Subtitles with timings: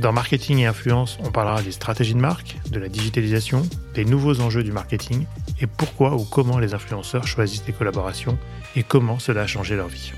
[0.00, 3.62] Dans Marketing et Influence, on parlera des stratégies de marque, de la digitalisation,
[3.94, 5.24] des nouveaux enjeux du marketing
[5.60, 8.38] et pourquoi ou comment les influenceurs choisissent des collaborations
[8.76, 10.12] et comment cela a changé leur vie.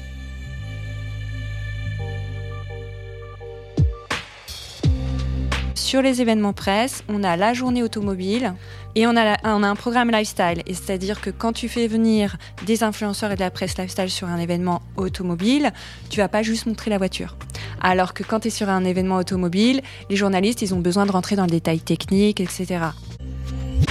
[5.88, 8.52] Sur les événements presse, on a la journée automobile
[8.94, 10.62] et on a, a un programme lifestyle.
[10.66, 14.36] C'est-à-dire que quand tu fais venir des influenceurs et de la presse lifestyle sur un
[14.36, 15.72] événement automobile,
[16.10, 17.38] tu vas pas juste montrer la voiture.
[17.80, 21.10] Alors que quand tu es sur un événement automobile, les journalistes, ils ont besoin de
[21.10, 22.80] rentrer dans le détail technique, etc.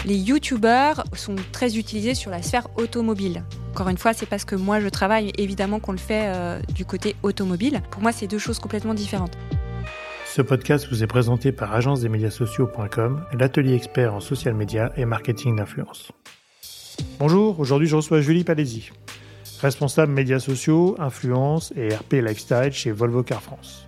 [0.05, 3.43] Les youtubeurs sont très utilisés sur la sphère automobile.
[3.71, 6.85] Encore une fois, c'est parce que moi je travaille, évidemment qu'on le fait euh, du
[6.85, 7.81] côté automobile.
[7.89, 9.35] Pour moi, c'est deux choses complètement différentes.
[10.37, 16.11] Ce podcast vous est présenté par agence-des-médias-sociaux.com, l'atelier expert en social media et marketing d'influence.
[17.17, 18.91] Bonjour, aujourd'hui je reçois Julie Palesi,
[19.61, 23.87] responsable médias sociaux, influence et RP lifestyle chez Volvo Car France.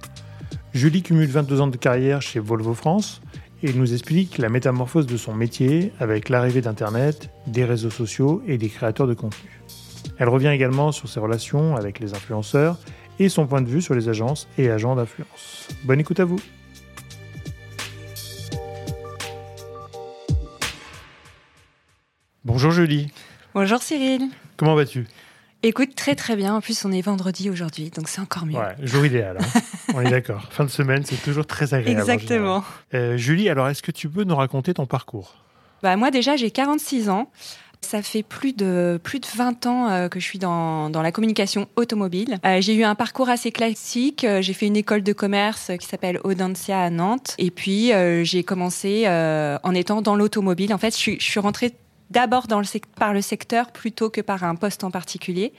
[0.73, 3.22] Julie cumule 22 ans de carrière chez Volvo France
[3.61, 8.58] et nous explique la métamorphose de son métier avec l'arrivée d'Internet, des réseaux sociaux et
[8.58, 9.61] des créateurs de contenu.
[10.17, 12.80] Elle revient également sur ses relations avec les influenceurs
[13.20, 15.67] et son point de vue sur les agences et agents d'influence.
[15.84, 16.39] Bonne écoute à vous.
[22.45, 23.12] Bonjour Julie.
[23.53, 24.30] Bonjour Cyril.
[24.58, 25.06] Comment vas-tu?
[25.62, 26.56] Écoute, très très bien.
[26.56, 28.56] En plus, on est vendredi aujourd'hui, donc c'est encore mieux.
[28.58, 29.38] Ouais, jour idéal.
[29.42, 29.59] Hein.
[29.94, 30.47] on est d'accord.
[30.52, 32.00] Fin de semaine, c'est toujours très agréable.
[32.00, 32.64] Exactement.
[32.94, 35.36] Euh, Julie, alors est-ce que tu peux nous raconter ton parcours?
[35.84, 37.30] Bah, Moi déjà, j'ai 46 ans.
[37.81, 41.11] Ça fait plus de plus de 20 ans euh, que je suis dans, dans la
[41.11, 42.40] communication automobile.
[42.45, 44.25] Euh, j'ai eu un parcours assez classique.
[44.25, 47.35] Euh, j'ai fait une école de commerce qui s'appelle Audencia à Nantes.
[47.38, 47.91] Et puis
[48.23, 50.73] j'ai commencé en étant dans l'automobile.
[50.73, 51.73] En fait, je, je suis rentrée
[52.09, 55.53] d'abord dans le par le secteur plutôt que par un poste en particulier.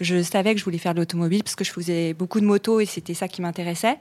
[0.00, 2.80] Je savais que je voulais faire de l'automobile parce que je faisais beaucoup de motos
[2.80, 3.98] et c'était ça qui m'intéressait.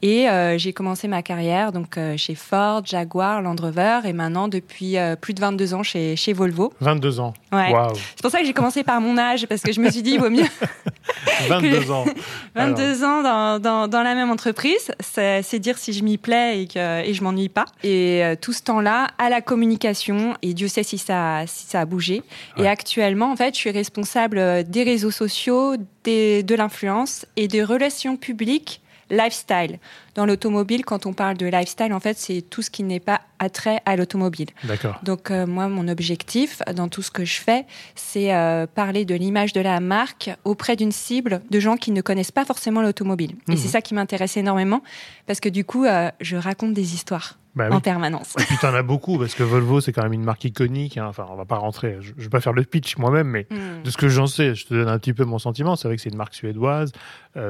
[0.00, 4.46] Et euh, j'ai commencé ma carrière donc euh, chez Ford, Jaguar, Land Rover et maintenant
[4.46, 6.72] depuis euh, plus de 22 ans chez, chez Volvo.
[6.80, 7.34] 22 ans.
[7.50, 7.72] Ouais.
[8.14, 10.12] C'est pour ça que j'ai commencé par mon âge parce que je me suis dit
[10.12, 10.46] il vaut mieux.
[11.48, 12.04] 22 ans.
[12.54, 16.66] 22 ans dans, dans, dans, la même entreprise, c'est dire si je m'y plais et
[16.68, 17.64] que et je m'ennuie pas.
[17.82, 21.84] Et tout ce temps-là à la communication et Dieu sait si ça si ça a
[21.84, 22.22] bougé.
[22.56, 27.64] Et actuellement en fait je suis responsable des réseaux sociaux, des, de l'influence et des
[27.64, 29.78] relations publiques lifestyle.
[30.14, 33.20] Dans l'automobile, quand on parle de lifestyle, en fait, c'est tout ce qui n'est pas
[33.38, 34.48] attrait à l'automobile.
[34.64, 34.98] D'accord.
[35.02, 39.14] Donc, euh, moi, mon objectif dans tout ce que je fais, c'est euh, parler de
[39.14, 43.32] l'image de la marque auprès d'une cible de gens qui ne connaissent pas forcément l'automobile.
[43.48, 43.72] Et c'est mhm.
[43.72, 44.82] ça qui m'intéresse énormément
[45.26, 47.38] parce que du coup, euh, je raconte des histoires.
[47.58, 48.34] Bah en permanence.
[48.38, 50.96] Et puis en as beaucoup parce que Volvo c'est quand même une marque iconique.
[50.96, 51.06] Hein.
[51.08, 51.98] Enfin, on va pas rentrer.
[52.00, 53.82] Je, ne vais pas faire le pitch moi-même, mais hmm.
[53.82, 55.76] de ce que j'en sais, je te donne un petit peu mon sentiment.
[55.76, 56.92] C'est vrai que c'est une marque suédoise,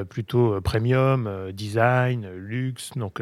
[0.09, 2.91] plutôt premium, design, luxe.
[2.95, 3.21] Donc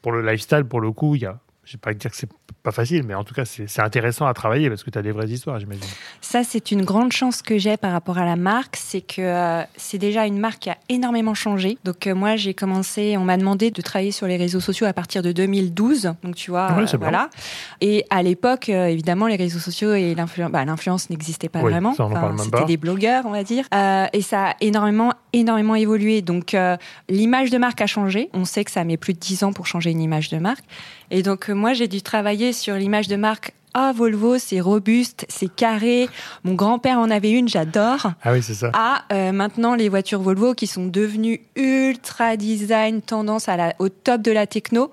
[0.00, 2.28] pour le lifestyle, pour le coup, il y a je vais pas dire que c'est
[2.62, 5.10] pas facile, mais en tout cas, c'est intéressant à travailler parce que tu as des
[5.10, 5.84] vraies histoires, j'imagine.
[6.20, 9.62] Ça, c'est une grande chance que j'ai par rapport à la marque, c'est que euh,
[9.76, 11.78] c'est déjà une marque qui a énormément changé.
[11.84, 14.92] Donc euh, moi, j'ai commencé, on m'a demandé de travailler sur les réseaux sociaux à
[14.92, 16.14] partir de 2012.
[16.22, 17.30] Donc tu vois, euh, voilà.
[17.80, 20.64] Et à l'époque, évidemment, les réseaux sociaux et l'influence bah,
[21.10, 21.94] n'existaient pas vraiment.
[22.38, 23.66] C'était des blogueurs, on va dire.
[24.12, 26.22] et ça a énormément, énormément évolué.
[26.22, 26.56] Donc
[27.08, 28.30] l'image de marque a changé.
[28.32, 30.64] On sait que ça met plus de 10 ans pour changer une image de marque.
[31.12, 35.48] Et donc moi, j'ai dû travailler sur l'image de marque ah, Volvo, c'est robuste, c'est
[35.48, 36.10] carré.
[36.44, 38.12] Mon grand-père en avait une, j'adore.
[38.22, 38.70] Ah oui, c'est ça.
[38.74, 43.88] Ah, euh, maintenant, les voitures Volvo qui sont devenues ultra design, tendance à la, au
[43.88, 44.92] top de la techno.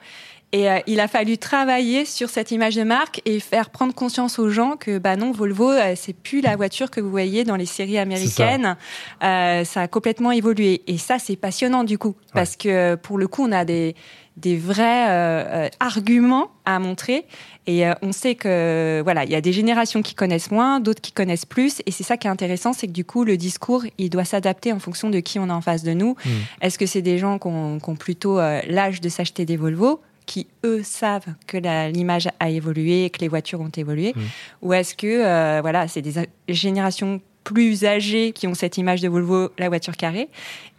[0.51, 4.39] Et euh, il a fallu travailler sur cette image de marque et faire prendre conscience
[4.39, 7.55] aux gens que bah non Volvo euh, c'est plus la voiture que vous voyez dans
[7.55, 8.75] les séries américaines.
[9.21, 9.63] Ça.
[9.65, 9.81] ça.
[9.81, 13.51] a complètement évolué et ça c'est passionnant du coup parce que pour le coup on
[13.51, 13.95] a des
[14.39, 17.25] des vrais euh, euh, arguments à montrer.
[17.67, 21.01] Et euh, on sait que voilà, il y a des générations qui connaissent moins, d'autres
[21.01, 21.81] qui connaissent plus.
[21.85, 24.71] Et c'est ça qui est intéressant, c'est que du coup, le discours, il doit s'adapter
[24.71, 26.15] en fonction de qui on a en face de nous.
[26.25, 26.29] Mmh.
[26.61, 30.83] Est-ce que c'est des gens qui ont, plutôt l'âge de s'acheter des Volvo qui eux
[30.83, 31.57] savent que
[31.91, 34.21] l'image a évolué, que les voitures ont évolué, mmh.
[34.61, 36.13] ou est-ce que voilà, c'est des
[36.47, 40.29] générations plus âgés qui ont cette image de Volvo, la voiture carrée.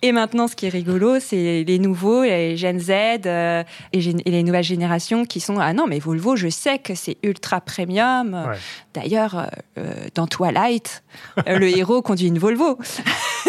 [0.03, 2.91] Et maintenant, ce qui est rigolo, c'est les nouveaux, les Gen Z
[3.27, 3.63] euh,
[3.93, 7.61] et, les nouvelles générations qui sont ah non mais Volvo, je sais que c'est ultra
[7.61, 8.51] premium.
[8.95, 9.47] D'ailleurs, euh,
[9.79, 11.03] euh, dans Twilight,
[11.47, 12.79] le héros conduit une Volvo.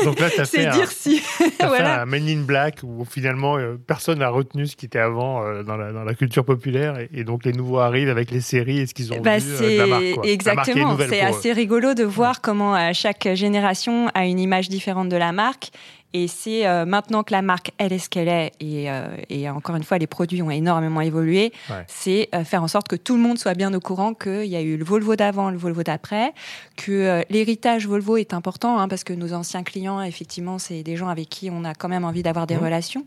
[0.03, 1.21] Donc là, tu as fait, dire si.
[1.59, 2.01] voilà.
[2.01, 3.57] un Men in Black où finalement
[3.88, 7.80] personne n'a retenu ce qui était avant dans, la, culture populaire et, donc les nouveaux
[7.80, 10.25] arrivent avec les séries et ce qu'ils ont bah, vu de la marque.
[10.25, 15.31] Exactement, c'est assez rigolo de voir comment chaque génération a une image différente de la
[15.31, 15.71] marque
[16.13, 19.50] et c'est euh, maintenant que la marque, elle est ce qu'elle est, et, euh, et,
[19.50, 21.54] encore une fois, les produits ont énormément évolué,
[21.88, 24.56] c'est euh, faire en sorte que tout le monde soit bien au courant qu'il y
[24.56, 26.34] a eu le Volvo d'avant, le Volvo d'après,
[26.75, 31.08] que l'héritage Volvo est important, hein, parce que nos anciens clients, effectivement, c'est des gens
[31.08, 32.63] avec qui on a quand même envie d'avoir des mmh.
[32.63, 33.06] relations.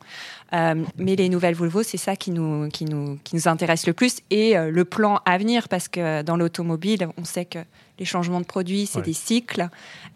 [0.52, 4.20] mais les nouvelles Volvo, c'est ça qui nous, qui, nous, qui nous intéresse le plus,
[4.30, 7.58] et le plan à venir, parce que dans l'automobile, on sait que
[7.98, 9.68] les changements de produits, c'est des cycles,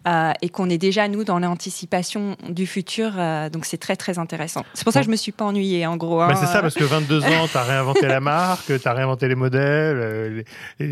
[0.07, 3.13] euh, et qu'on est déjà, nous, dans l'anticipation du futur.
[3.17, 4.65] Euh, donc, c'est très, très intéressant.
[4.73, 6.21] C'est pour ça que je ne me suis pas ennuyée, en gros.
[6.21, 6.35] Hein.
[6.35, 9.35] c'est ça, parce que 22 ans, tu as réinventé la marque, tu as réinventé les
[9.35, 9.97] modèles.
[9.97, 10.43] Euh,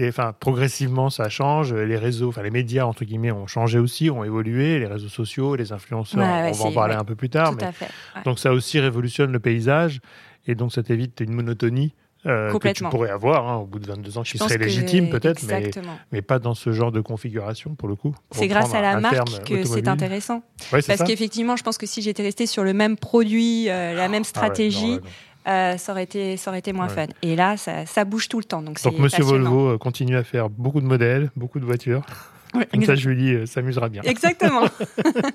[0.07, 1.73] enfin, progressivement, ça change.
[1.73, 4.79] Les réseaux, enfin, les médias, entre guillemets, ont changé aussi, ont évolué.
[4.79, 7.53] Les réseaux sociaux, les influenceurs, on va en parler un peu plus tard.
[7.53, 7.67] mais,
[8.23, 9.99] Donc, ça aussi révolutionne le paysage.
[10.47, 11.93] Et donc, ça t'évite une monotonie
[12.25, 15.43] euh, que tu pourrais avoir hein, au bout de 22 ans, qui serait légitime peut-être,
[15.47, 15.69] mais,
[16.11, 18.13] mais, pas dans ce genre de configuration pour le coup.
[18.31, 20.41] C'est grâce à la marque que c'est intéressant.
[20.71, 24.23] Parce qu'effectivement, je pense que si j'étais resté sur le même produit, euh, la même
[24.25, 24.99] ah stratégie,
[25.47, 27.05] euh, ça, aurait été, ça aurait été moins fun.
[27.21, 28.61] Et là, ça, ça, bouge tout le temps.
[28.61, 32.03] Donc, donc Monsieur Volvo continue à faire beaucoup de modèles, beaucoup de voitures.
[32.65, 34.01] Comme ça, Julie euh, s'amusera bien.
[34.03, 34.63] Exactement.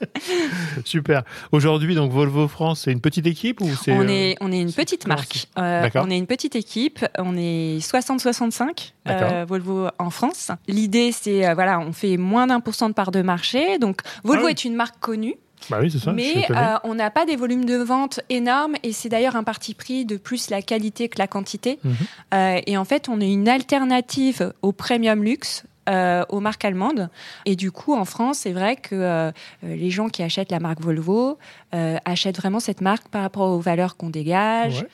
[0.85, 1.23] Super.
[1.53, 4.73] Aujourd'hui, donc Volvo France, c'est une petite équipe ou c'est On est on est une
[4.73, 5.49] petite marque.
[5.59, 7.05] Euh, on est une petite équipe.
[7.19, 10.51] On est 60-65 euh, Volvo en France.
[10.69, 13.79] L'idée, c'est voilà, on fait moins d'un pour cent de part de marché.
[13.79, 15.37] Donc Volvo ah est une marque connue.
[15.71, 16.49] Bah oui, ça, Mais
[16.83, 20.17] on n'a pas des volumes de vente énormes et c'est d'ailleurs un parti pris de
[20.17, 21.79] plus la qualité que la quantité.
[21.85, 22.63] Mhm.
[22.67, 27.11] et en fait, on est une alternative au premium luxe euh, aux marques allemandes.
[27.44, 29.32] Et du coup, en France, c'est vrai que euh,
[29.62, 31.38] les gens qui achètent la marque Volvo
[31.75, 34.87] euh, achètent vraiment cette marque par rapport aux valeurs qu'on dégage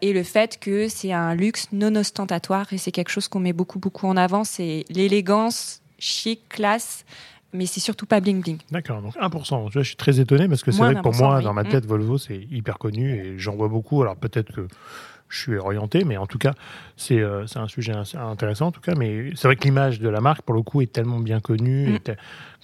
[0.00, 2.72] et le fait que c'est un luxe non ostentatoire.
[2.72, 4.44] Et c'est quelque chose qu'on met beaucoup, beaucoup en avant.
[4.44, 7.04] C'est l'élégance, chic, classe
[7.52, 8.58] mais c'est surtout pas bling bling.
[8.70, 9.70] D'accord, donc 1%.
[9.70, 11.88] Je suis très étonné parce que c'est vrai que pour moi, dans ma tête, mm.
[11.88, 14.02] Volvo, c'est hyper connu et j'en vois beaucoup.
[14.02, 14.68] Alors peut-être que
[15.28, 16.54] je suis orienté, mais en tout cas,
[16.96, 18.94] c'est euh, un sujet intéressant en tout cas.
[18.94, 21.94] Mais c'est vrai que l'image de la marque, pour le coup, est tellement bien connue.
[21.94, 22.14] Mm.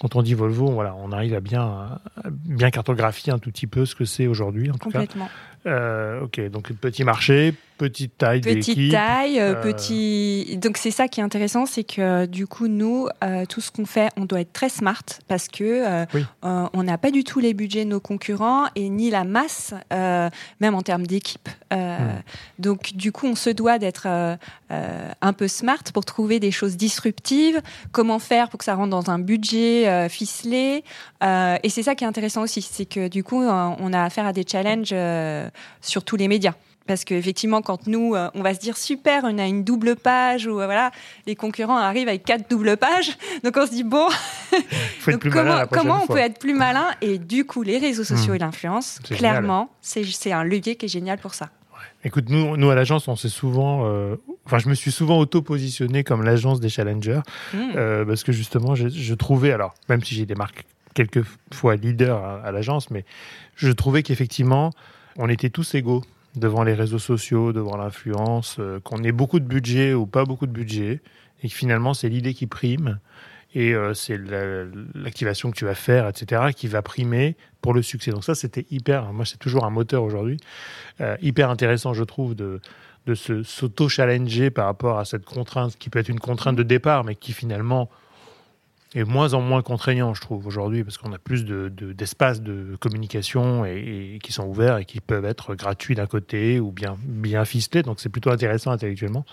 [0.00, 2.00] quand on dit Volvo, voilà, on arrive à bien,
[2.30, 5.04] bien cartographier un tout petit peu ce que c'est aujourd'hui, en tout cas.
[5.64, 10.58] Euh, ok, donc petit marché, petite taille Petite taille, euh, euh, petit.
[10.60, 13.08] Donc c'est ça qui est intéressant, c'est que du coup nous,
[13.48, 16.04] tout ce qu'on fait, on doit être très smart parce que
[16.42, 20.74] on n'a pas du tout les budgets de nos concurrents et ni la masse, même
[20.74, 21.48] en termes d'équipe.
[21.70, 22.20] Hmm.
[22.58, 24.08] Donc du coup, on se doit d'être
[24.68, 27.60] un peu smart pour trouver des choses disruptives.
[27.92, 30.82] Comment faire pour que ça rentre dans un budget ficelé
[31.22, 34.32] Et c'est ça qui est intéressant aussi, c'est que du coup, on a affaire à
[34.32, 34.92] des challenges
[35.80, 36.54] sur tous les médias.
[36.86, 40.46] Parce qu'effectivement, quand nous, euh, on va se dire super, on a une double page,
[40.46, 40.90] ou euh, voilà,
[41.26, 43.16] les concurrents arrivent avec quatre doubles pages.
[43.44, 44.08] Donc on se dit, bon,
[45.70, 46.88] comment, on peut être plus malin?
[47.00, 48.36] Et du coup, les réseaux sociaux hmm.
[48.36, 51.50] et l'influence, clairement, c'est un levier qui est génial pour ça.
[52.04, 56.02] Écoute, nous, nous à l'agence, on s'est souvent, euh, enfin, je me suis souvent auto-positionné
[56.02, 57.20] comme l'agence des challengers,
[57.54, 58.04] hmm.
[58.06, 62.90] parce que justement, je, trouvais, alors, même si j'ai des marques quelquefois leaders à l'agence,
[62.90, 63.04] mais
[63.54, 64.72] je trouvais qu'effectivement,
[65.16, 66.02] on était tous égaux
[66.36, 70.46] devant les réseaux sociaux, devant l'influence, euh, qu'on ait beaucoup de budget ou pas beaucoup
[70.46, 71.00] de budget,
[71.42, 72.98] et que finalement c'est l'idée qui prime,
[73.54, 74.18] et euh, c'est
[74.94, 78.10] l'activation que tu vas faire, etc., qui va primer pour le succès.
[78.10, 80.38] Donc ça, c'était hyper, moi c'est toujours un moteur aujourd'hui,
[81.00, 82.60] euh, hyper intéressant, je trouve, de,
[83.06, 87.14] de s'auto-challenger par rapport à cette contrainte, qui peut être une contrainte de départ, mais
[87.14, 87.90] qui finalement
[88.94, 92.76] est moins en moins contraignant, je trouve, aujourd'hui, parce qu'on a plus d'espaces de, de,
[92.76, 97.44] communication et, qui sont ouverts et qui peuvent être gratuits d'un côté ou bien, bien
[97.44, 97.82] ficelés.
[97.82, 99.24] Donc c'est plutôt intéressant intellectuellement.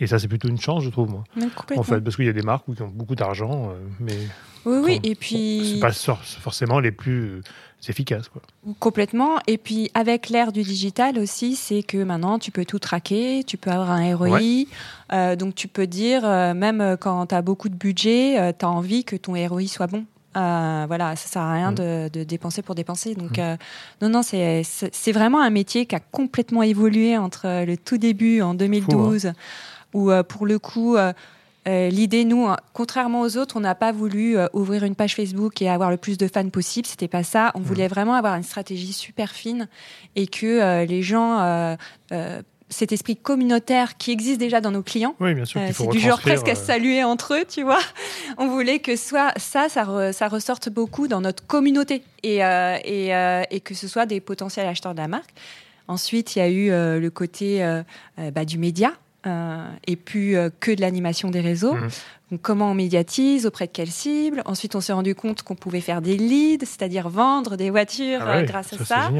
[0.00, 1.24] Et ça, c'est plutôt une chance, je trouve, moi.
[1.76, 4.16] En fait, parce qu'il y a des marques qui ont beaucoup d'argent, euh, mais.
[4.64, 5.74] Oui, oui, et puis.
[5.74, 7.42] C'est pas forcément les plus
[7.86, 8.40] efficaces, quoi.
[8.78, 9.38] Complètement.
[9.46, 13.58] Et puis, avec l'ère du digital aussi, c'est que maintenant, tu peux tout traquer, tu
[13.58, 14.40] peux avoir un ROI.
[15.12, 18.68] Euh, donc, tu peux dire, euh, même quand tu as beaucoup de budget, tu as
[18.70, 20.06] envie que ton ROI soit bon.
[20.34, 22.08] voilà, ça sert à rien mm.
[22.10, 23.14] de, dépenser pour dépenser.
[23.14, 23.56] Donc, mm.
[24.00, 28.54] non, non, c'est vraiment un métier qui a complètement évolué entre le tout début en
[28.54, 29.32] 2012
[29.94, 31.12] où euh, pour le coup, euh,
[31.66, 35.68] L'idée, nous, hein, contrairement aux autres, on n'a pas voulu ouvrir une page Facebook et
[35.68, 36.84] avoir le plus de fans possible.
[36.88, 37.52] C'était pas ça.
[37.54, 39.68] On voulait vraiment avoir une stratégie super fine
[40.16, 41.76] et que les gens
[42.70, 45.14] cet esprit communautaire qui existe déjà dans nos clients.
[45.20, 45.60] Oui, bien sûr.
[45.72, 47.80] c'est du genre presque à saluer entre eux, tu vois.
[48.38, 53.60] On voulait que soit ça, ça, ça ressorte beaucoup dans notre communauté et, et, et,
[53.60, 55.34] que ce soit des potentiels acheteurs de la marque.
[55.90, 57.82] Ensuite, il y a eu euh, le côté euh,
[58.20, 58.92] euh, bah, du média.
[59.24, 61.74] Et puis que de l'animation des réseaux.
[61.74, 61.88] Mmh
[62.38, 64.42] comment on médiatise, auprès de quelle cible.
[64.46, 68.36] Ensuite, on s'est rendu compte qu'on pouvait faire des leads, c'est-à-dire vendre des voitures ah
[68.36, 69.10] euh, grâce à ça.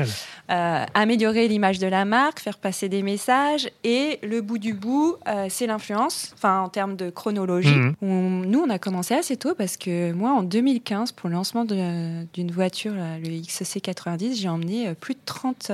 [0.50, 3.68] Euh, améliorer l'image de la marque, faire passer des messages.
[3.84, 7.74] Et le bout du bout, euh, c'est l'influence, enfin en termes de chronologie.
[7.74, 8.46] Mhm.
[8.46, 12.50] nous, on a commencé assez tôt parce que moi, en 2015, pour le lancement d'une
[12.50, 15.72] voiture, le XC90, j'ai emmené plus de 30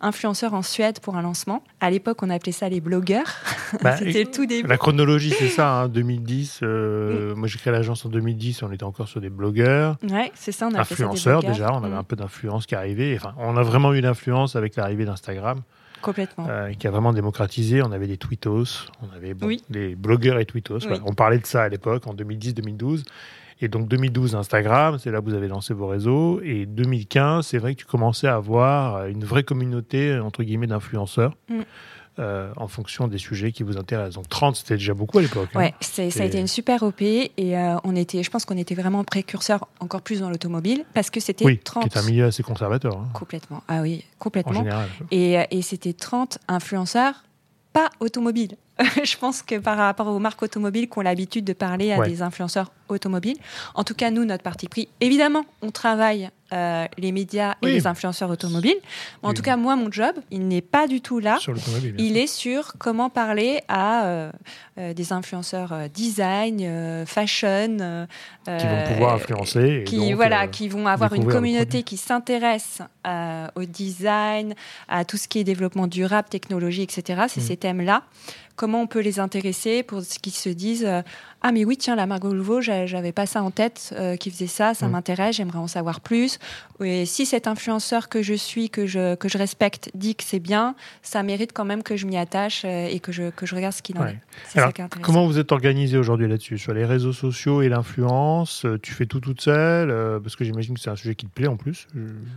[0.00, 1.62] influenceurs en Suède pour un lancement.
[1.80, 3.36] À l'époque, on appelait ça les blogueurs.
[3.82, 4.68] Bah, C'était le tout début.
[4.68, 6.60] La chronologie, c'est ça, 2010.
[6.62, 9.96] Hein, euh, moi, j'ai créé l'agence en 2010, on était encore sur des blogueurs.
[10.08, 11.98] Ouais, c'est ça, on a Influenceurs, déjà, on avait mm.
[11.98, 13.16] un peu d'influence qui arrivait.
[13.16, 15.60] Enfin, on a vraiment eu l'influence avec l'arrivée d'Instagram.
[16.00, 16.46] Complètement.
[16.48, 17.82] Euh, qui a vraiment démocratisé.
[17.82, 19.34] On avait des tweetos, on avait
[19.68, 20.80] des blogueurs et tweetos.
[21.04, 23.02] On parlait de ça à l'époque, en 2010-2012.
[23.60, 26.40] Et donc 2012, Instagram, c'est là que vous avez lancé vos réseaux.
[26.42, 31.34] Et 2015, c'est vrai que tu commençais à avoir une vraie communauté, entre guillemets, d'influenceurs.
[31.48, 31.62] Mm.
[32.18, 34.16] Euh, en fonction des sujets qui vous intéressent.
[34.16, 35.50] Donc 30, c'était déjà beaucoup à l'époque.
[35.54, 35.60] Hein.
[35.60, 38.74] Ouais, ça a été une super OP et euh, on était, je pense qu'on était
[38.74, 41.84] vraiment précurseur encore plus dans l'automobile parce que c'était oui, 30.
[41.88, 42.96] qui est un milieu assez conservateur.
[42.96, 43.06] Hein.
[43.14, 43.62] Complètement.
[43.68, 44.50] Ah oui, complètement.
[44.50, 44.88] En général.
[45.12, 47.22] Et, euh, et c'était 30 influenceurs
[47.72, 48.56] pas automobiles.
[49.04, 52.22] je pense que par rapport aux marques automobiles qui ont l'habitude de parler à des
[52.22, 53.38] influenceurs automobiles,
[53.74, 57.86] en tout cas, nous, notre parti pris, évidemment, on travaille euh, les médias et les
[57.86, 58.78] influenceurs automobiles.
[59.22, 61.38] en tout cas, moi, mon job, il n'est pas du tout là.
[61.98, 64.32] il est sur comment parler à euh,
[64.78, 68.06] euh, des influenceurs design, fashion.
[68.46, 69.84] qui vont pouvoir influencer.
[69.84, 72.80] qui, voilà, qui vont avoir une communauté qui s'intéresse
[73.54, 74.54] au design,
[74.88, 77.24] à tout ce qui est développement durable, technologie, etc.
[77.28, 77.44] C'est mmh.
[77.44, 78.02] ces thèmes-là
[78.58, 81.00] comment on peut les intéresser pour qu'ils se disent euh,
[81.40, 84.48] ah mais oui tiens la Margot Volvo j'avais pas ça en tête euh, qui faisait
[84.48, 84.90] ça ça mm.
[84.90, 86.38] m'intéresse j'aimerais en savoir plus.
[86.80, 90.40] Et si cet influenceur que je suis que je que je respecte dit que c'est
[90.40, 93.54] bien ça mérite quand même que je m'y attache euh, et que je que je
[93.54, 96.58] regarde ce qu'il en est, ça comment vous êtes organisé aujourd'hui là-dessus?
[96.58, 100.80] Sur les réseaux sociaux et l'influence tu fais tout toute seule parce que j'imagine que
[100.80, 101.86] c'est un sujet qui te plaît en plus.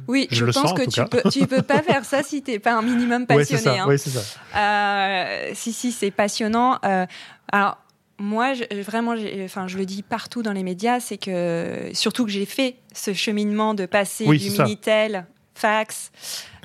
[0.07, 2.83] Oui je, pense que tu peux tu peux pas faire ça si t'es pas un
[2.83, 4.21] minimum passionné oui c'est ça,
[4.53, 5.53] hein.
[5.55, 6.79] si si c'est passionnant.
[6.85, 7.05] Euh,
[7.51, 7.77] alors,
[8.19, 12.31] moi, je, vraiment, enfin, je le dis partout dans les médias, c'est que surtout que
[12.31, 15.25] j'ai fait ce cheminement de passer du Minitel,
[15.55, 16.11] fax,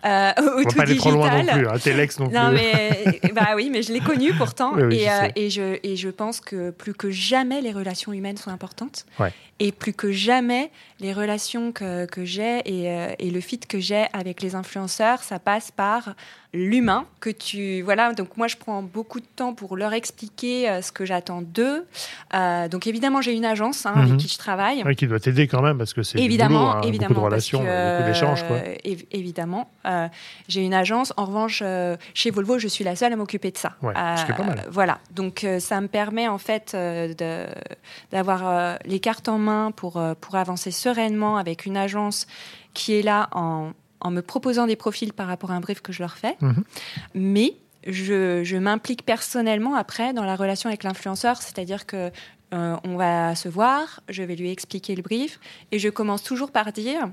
[0.04, 3.50] euh, au tout pas aller trop loin non plus, hein, Telex non, non mais bah
[3.56, 6.94] oui, mais je l'ai connu pourtant, et, euh, et, je et je pense que plus
[6.94, 9.32] que jamais les relations humaines sont importantes, ouais.
[9.58, 13.78] et plus que jamais les relations que, que j'ai et, euh, et le fit que
[13.78, 16.14] j'ai avec les influenceurs, ça passe par
[16.54, 18.14] l'humain que tu voilà.
[18.14, 21.84] Donc moi je prends beaucoup de temps pour leur expliquer euh, ce que j'attends d'eux.
[22.34, 24.16] Euh, donc évidemment j'ai une agence hein, avec mhm.
[24.16, 24.82] qui je travaille.
[24.86, 27.26] Oui, qui doit t'aider quand même parce que c'est évidemment boulot, hein, évidemment beaucoup de
[27.26, 28.58] relations beaucoup d'échanges quoi.
[29.12, 30.08] évidemment euh,
[30.48, 31.62] j'ai une agence en revanche
[32.14, 34.64] chez Volvo je suis la seule à m'occuper de ça ouais, pas mal.
[34.70, 36.76] voilà donc ça me permet en fait
[38.10, 42.26] d'avoir les cartes en main pour pour avancer sereinement avec une agence
[42.74, 45.92] qui est là en en me proposant des profils par rapport à un brief que
[45.92, 46.36] je leur fais.
[46.40, 46.64] Mhm.
[47.14, 47.54] Mais
[47.86, 52.10] je, m'implique personnellement après dans la relation avec l'influenceur, c'est-à-dire que
[52.54, 55.40] euh, on va se voir, je vais lui expliquer le brief
[55.72, 57.08] et je commence toujours par dire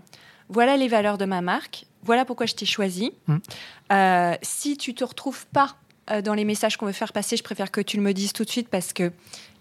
[0.49, 3.11] voilà les valeurs de ma marque, voilà pourquoi je t'ai choisi.
[3.27, 3.41] Mhm.
[3.91, 5.75] Euh, si tu te retrouves pas
[6.11, 8.33] euh, dans les messages qu'on veut faire passer, je préfère que tu le me dises
[8.33, 9.11] tout de suite parce que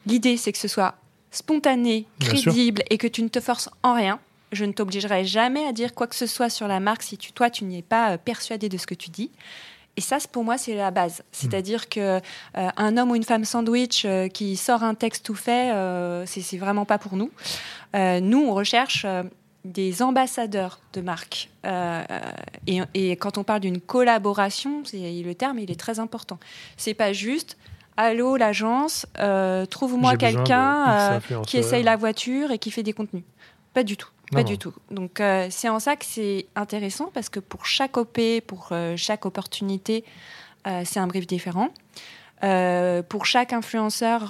[0.07, 0.97] l'idée c'est que ce soit
[1.31, 4.21] spontané, crédible et que tu ne te forces en rien
[4.53, 7.33] je ne t'obligerai jamais à dire quoi que ce soit sur la marque si tu,
[7.33, 9.31] toi, tu n'y es pas euh, persuadé de ce que tu dis.
[9.97, 11.23] Et ça, pour moi, c'est la base.
[11.33, 12.21] C'est-à-dire que euh,
[12.55, 15.71] un homme ou une femme sandwich euh, qui sort un texte tout fait,
[16.27, 17.31] c'est vraiment pas pour nous.
[17.95, 19.05] nous, on recherche
[19.65, 21.49] des ambassadeurs de marque.
[22.67, 26.39] Et, et, quand on parle d'une collaboration, le terme, il est très important.
[26.77, 27.57] C'est pas juste
[27.97, 29.07] Allô, l'agence,
[29.71, 33.25] trouve-moi quelqu'un qui essaye la voiture et qui fait des contenus.
[33.75, 34.09] Pas du tout.
[34.33, 34.73] Pas du tout.
[34.91, 38.95] Donc euh, c'est en ça que c'est intéressant parce que pour chaque OP, pour euh,
[38.97, 40.05] chaque opportunité,
[40.67, 41.69] euh, c'est un brief différent.
[43.09, 44.29] Pour chaque influenceur,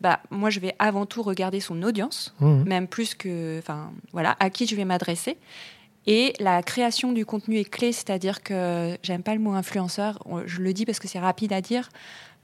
[0.00, 2.62] bah, moi je vais avant tout regarder son audience, mmh.
[2.64, 5.36] même plus que, enfin voilà, à qui je vais m'adresser.
[6.06, 10.60] Et la création du contenu est clé, c'est-à-dire que j'aime pas le mot influenceur, je
[10.60, 11.90] le dis parce que c'est rapide à dire,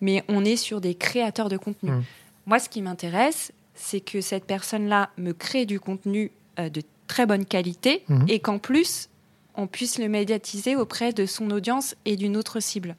[0.00, 1.90] mais on est sur des créateurs de contenu.
[1.90, 2.04] Mmh.
[2.46, 7.26] Moi, ce qui m'intéresse, c'est que cette personne-là me crée du contenu euh, de très
[7.26, 8.26] bonne qualité Mhm.
[8.28, 9.08] et qu'en plus,
[9.56, 12.96] on puisse le médiatiser auprès de son audience et d'une autre cible.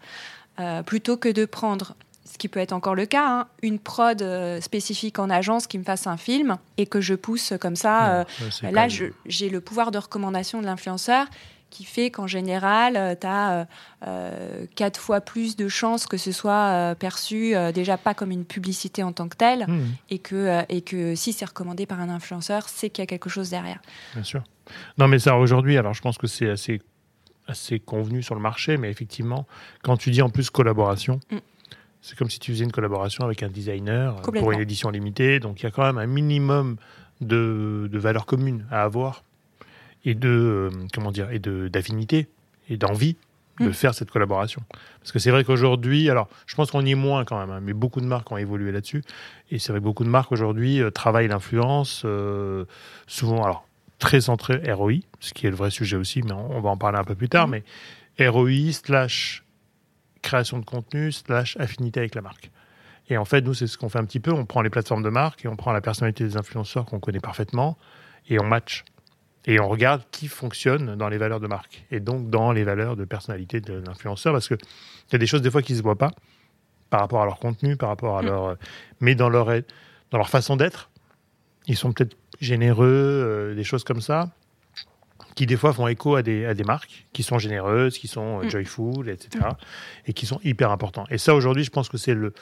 [0.59, 4.21] Euh, plutôt que de prendre, ce qui peut être encore le cas, hein, une prod
[4.21, 8.19] euh, spécifique en agence qui me fasse un film et que je pousse comme ça.
[8.21, 8.23] euh,
[8.63, 11.27] Ouais, Là, même- j'ai le pouvoir de recommandation de l'influenceur
[11.69, 13.67] qui fait qu'en général, tu as
[14.75, 18.45] quatre fois plus de chances que ce soit euh, perçu euh, déjà pas comme une
[18.45, 21.99] publicité en tant que telle Mhm, et que, euh, et que si c'est recommandé par
[21.99, 23.81] un influenceur, c'est qu'il y a quelque chose derrière.
[24.13, 24.43] bien sûr.
[24.97, 26.81] Non, mais ça, aujourd'hui, alors je pense que c'est assez,
[27.47, 29.45] assez convenu sur le marché, mais effectivement,
[29.83, 31.37] quand tu dis en plus collaboration, Mm.
[32.07, 35.39] C'est comme si tu faisais une collaboration avec un designer euh, pour une édition limitée.
[35.39, 36.77] Donc, il y a quand même un minimum
[37.21, 39.23] de, de valeurs communes à avoir
[40.05, 42.27] et de, euh, comment dire, et de, d'affinité
[42.69, 43.15] et d'envie
[43.59, 43.73] de Mm.
[43.73, 44.61] faire cette collaboration.
[44.99, 47.61] Parce que c'est vrai qu'aujourd'hui, alors je pense qu'on y est moins quand même, hein,
[47.63, 49.01] mais beaucoup de marques ont évolué là-dessus.
[49.49, 52.65] Et c'est vrai que beaucoup de marques aujourd'hui euh, travaillent l'influence, euh,
[53.07, 53.65] souvent, alors
[53.97, 56.75] très centré ROI, ce qui est le vrai sujet aussi, mais on, on va en
[56.75, 57.61] parler un peu plus tard, Mhm.
[58.19, 59.44] mais ROI slash
[60.25, 62.51] création de contenu slash affinité avec la marque.
[63.07, 64.31] Et en fait, nous, c'est ce qu'on fait un petit peu.
[64.31, 67.19] On prend les plateformes de marque et on prend la personnalité des influenceurs qu'on connaît
[67.19, 67.77] parfaitement
[68.27, 68.83] et on match.
[69.45, 72.95] Et on regarde qui fonctionne dans les valeurs de marque et donc dans les valeurs
[72.95, 74.57] de personnalité de l'influenceur parce qu'il
[75.11, 76.11] y a des choses des fois qui ne se voient pas
[76.89, 78.25] par rapport à leur contenu, par rapport à Mm.
[78.25, 78.57] leur.
[79.01, 79.47] Mais dans leur,
[80.09, 80.89] dans leur façon d'être,
[81.67, 84.29] ils sont peut-être généreux, euh, des choses comme ça,
[85.35, 88.39] qui des fois font écho à des, à des marques qui sont généreuses, qui sont
[88.41, 88.49] euh, Mm.
[88.49, 89.45] joyful, etc.
[90.07, 91.05] et qui sont hyper importants.
[91.09, 92.33] Et ça, aujourd'hui, je pense que c'est le,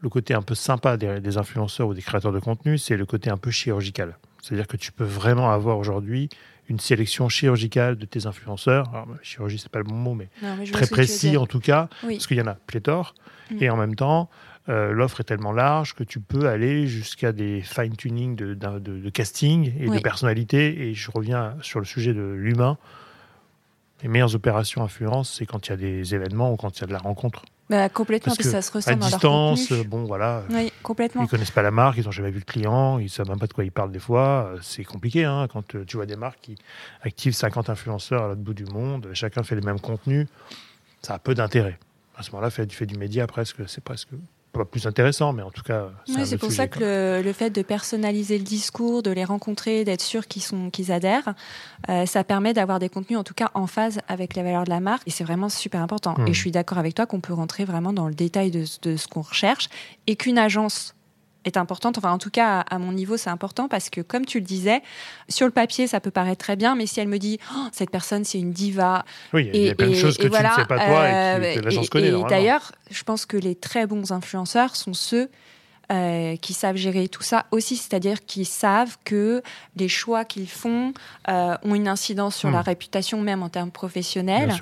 [0.00, 3.06] le côté un peu sympa des, des influenceurs ou des créateurs de contenu, c'est le
[3.06, 4.16] côté un peu chirurgical.
[4.42, 6.28] C'est-à-dire que tu peux vraiment avoir aujourd'hui
[6.68, 8.88] une sélection chirurgicale de tes influenceurs.
[8.90, 12.14] Alors, chirurgie, c'est pas le bon mot, mais Non, très précis en tout cas, Oui.
[12.16, 13.14] parce qu'il y en a pléthore.
[13.50, 13.62] Mm.
[13.62, 14.28] Et en même temps,
[14.68, 18.98] euh, l'offre est tellement large que tu peux aller jusqu'à des fine-tuning de, d'un- de-
[18.98, 19.96] de casting et Oui.
[19.96, 20.88] de personnalité.
[20.88, 22.76] Et je reviens sur le sujet de l'humain.
[24.02, 26.84] Les meilleures opérations influence, c'est quand il y a des événements ou quand il y
[26.84, 27.42] a de la rencontre.
[27.70, 30.72] Bah, complètement, Parce que ça se ressent À dans leur distance, euh, bon voilà, Oui,
[30.82, 31.22] complètement.
[31.24, 33.46] ils connaissent pas la marque, ils n'ont jamais vu le client, ils savent même pas
[33.46, 34.54] de quoi ils parlent des fois.
[34.62, 36.54] C'est compliqué hein, quand euh, tu vois des marques qui
[37.02, 40.28] activent 50 influenceurs à l'autre bout du monde, chacun fait les mêmes contenus,
[41.02, 41.78] ça a peu d'intérêt.
[42.16, 44.08] À ce moment-là, tu fais du média presque, c'est presque
[44.52, 47.32] pas plus intéressant, mais en tout cas, Oui, c'est pour sujet, ça que le, le
[47.32, 51.34] fait de personnaliser le discours, de les rencontrer, d'être sûr qu'ils sont qu'ils adhèrent,
[51.88, 54.70] euh, ça permet d'avoir des contenus en tout cas en phase avec les valeurs de
[54.70, 56.14] la marque et c'est vraiment super important.
[56.26, 58.96] Et je suis d'accord avec toi qu'on peut rentrer vraiment dans le détail de, de
[58.96, 59.68] ce qu'on recherche
[60.06, 60.94] et qu'une agence
[61.48, 61.98] est importante.
[61.98, 64.82] Enfin, en tout cas, à, mon niveau, c'est important parce que, comme tu le disais,
[65.28, 67.90] sur le papier, ça peut paraître très bien, mais si elle me dit Oh, cette
[67.90, 70.54] personne, c'est une diva, Oui, il y a plein de choses que tu voilà, ne
[70.62, 72.08] sais pas toi et euh, qui- que l'agence et- connaît.
[72.08, 75.28] et d'ailleurs, je pense que les très bons influenceurs sont ceux
[75.90, 79.42] euh, qui savent gérer tout ça aussi, c'est-à-dire qui savent que
[79.74, 80.92] les choix qu'ils font
[81.30, 82.52] euh, ont une incidence sur Hmm.
[82.52, 84.52] la réputation, même en termes professionnels.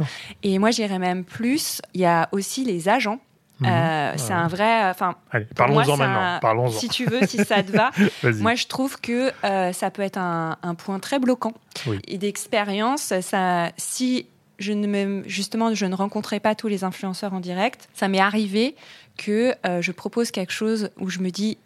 [0.44, 1.82] Et moi, j'irais même plus.
[1.94, 3.18] Il y a aussi les agents.
[3.60, 3.68] Mhm.
[3.70, 4.90] Euh, C'est un vrai.
[4.90, 6.20] Enfin, pour moi, parlons-en maintenant.
[6.36, 6.70] un- Parlons-en.
[6.70, 7.90] si tu veux, si ça te va.
[8.40, 11.54] Moi, je trouve que euh, ça peut être un, un point très bloquant.
[11.86, 11.98] Oui.
[12.06, 14.26] Et d'expérience, ça, si
[14.58, 18.20] je ne me, justement, je ne rencontrais pas tous les influenceurs en direct, ça m'est
[18.20, 18.76] arrivé
[19.16, 21.56] que euh, je propose quelque chose où je me dis,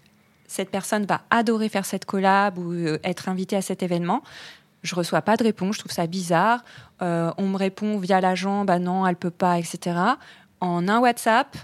[0.46, 4.22] cette personne va adorer faire cette collab ou euh, être invitée à cet événement.
[4.82, 6.64] Je reçois pas de réponse, je trouve ça bizarre.
[7.02, 9.96] Euh, on me répond via l'agent, bah non, elle peut pas, etc.
[10.60, 11.56] En un WhatsApp,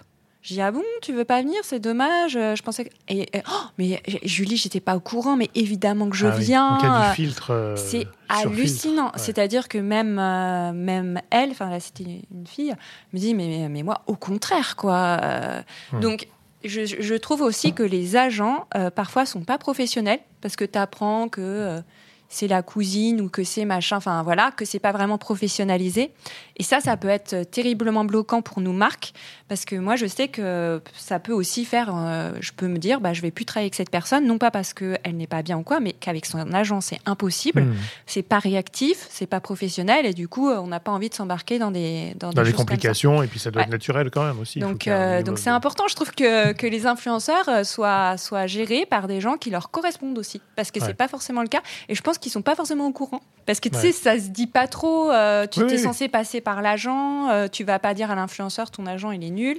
[0.49, 2.37] je dis ah bon, tu veux pas venir, c'est dommage.
[2.37, 2.91] euh, Je pensais que...
[3.09, 6.45] et, et- oh, mais Julie, j'étais pas au courant, mais évidemment que je Ah oui.
[6.45, 6.71] viens.
[6.75, 7.51] Donc, il y a du filtre.
[7.51, 9.07] euh, c'est hallucinant.
[9.07, 9.11] Ouais.
[9.17, 12.75] C'est-à-dire que même, euh, même elle, enfin là c'était une fille,
[13.13, 15.19] me dit mais, mais moi au contraire quoi.
[15.23, 15.61] Euh.
[16.01, 16.29] Donc
[16.65, 21.29] je, je trouve aussi que les agents parfois sont pas professionnels parce que tu apprends
[21.29, 21.81] que
[22.29, 26.11] c'est la cousine ou que c'est machin, enfin voilà, que c'est pas vraiment professionnalisé.
[26.59, 29.13] Et ça, ça peut être terriblement bloquant pour nous marques
[29.49, 33.01] parce que moi, je sais que ça peut aussi faire, euh, je peux me dire,
[33.01, 35.59] bah, je vais plus travailler avec cette personne, non pas parce qu'elle n'est pas bien
[35.59, 37.75] ou quoi, mais qu'avec son agent, c'est impossible, Hmm.
[38.07, 41.59] c'est pas réactif, c'est pas professionnel et du coup, on n'a pas envie de s'embarquer
[41.59, 42.73] dans des dans, Dans des les choses comme ça.
[42.75, 44.59] complications, et puis ça doit être naturel quand même aussi.
[44.59, 48.47] Donc, euh, donc c'est de- important, je trouve que, que les influenceurs euh, soient, soient
[48.47, 50.87] gérés par des gens qui leur correspondent aussi, parce que Ouais.
[50.87, 51.61] c'est pas forcément le cas.
[51.89, 53.81] Et je pense qu'ils sont pas forcément au courant, parce que tu Ouais.
[53.81, 55.11] sais, ça se dit pas trop.
[55.11, 55.79] euh, tu Oui, t'es oui.
[55.81, 59.31] censé passer par l'agent, euh, tu vas pas dire à l'influenceur ton agent il est
[59.31, 59.59] nul.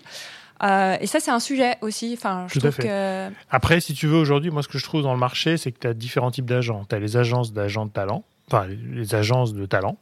[0.63, 2.13] Euh, et ça c'est un sujet aussi.
[2.17, 2.87] Enfin, je Tout à trouve fait.
[2.87, 5.71] que Après, si tu veux, aujourd'hui, moi, ce que je trouve dans le marché, c'est
[5.71, 6.83] que tu as différents types d'agents.
[6.89, 9.97] Tu as les agences d'agents de talent, enfin, les agences de talent,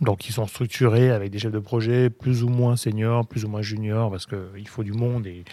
[0.00, 3.48] donc qui sont structurées avec des chefs de projet plus ou moins seniors, plus ou
[3.48, 5.44] moins juniors, parce qu'il faut du monde et,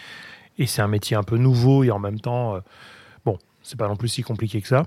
[0.57, 2.59] et c'est un métier un peu nouveau et en même temps, euh,
[3.25, 4.85] bon, c'est pas non plus si compliqué que ça,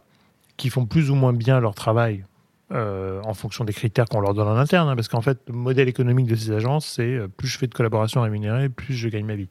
[0.61, 2.27] qui font plus ou moins bien leur travail
[2.71, 4.91] euh, en fonction des critères qu'on leur donne en interne.
[4.91, 7.67] hein, parce qu'en fait, le modèle économique de ces agences, c'est euh, plus je fais
[7.67, 9.49] de collaboration rémunérée, plus je gagne ma vie.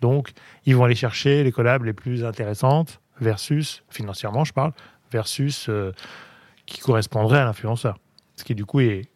[0.00, 0.30] Donc,
[0.64, 4.72] ils vont aller chercher les collabs les plus intéressantes versus, financièrement je parle,
[5.12, 5.92] versus euh,
[6.64, 7.98] qui correspondraient à l'influenceur.
[8.36, 9.10] Ce qui du coup est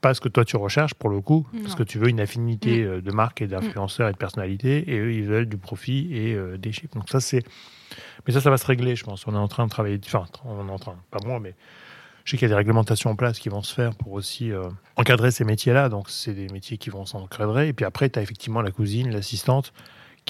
[0.00, 2.84] pas ce que toi tu recherches pour le coup, parce que tu veux une affinité
[2.84, 2.88] Mm.
[2.88, 6.34] euh, de marque et d'influenceur et de personnalité, et eux ils veulent du profit et
[6.34, 6.94] euh, des chiffres.
[6.94, 7.42] Donc ça c'est,
[8.26, 9.26] mais ça ça va se régler, je pense.
[9.26, 11.54] On est en train de travailler, enfin on est en train, pas moi, mais
[12.24, 14.52] je sais qu'il y a des réglementations en place qui vont se faire pour aussi
[14.52, 15.88] euh, encadrer ces métiers-là.
[15.88, 17.68] Donc c'est des métiers qui vont s'encadrer.
[17.68, 19.72] Et puis après tu as effectivement la cousine, l'assistante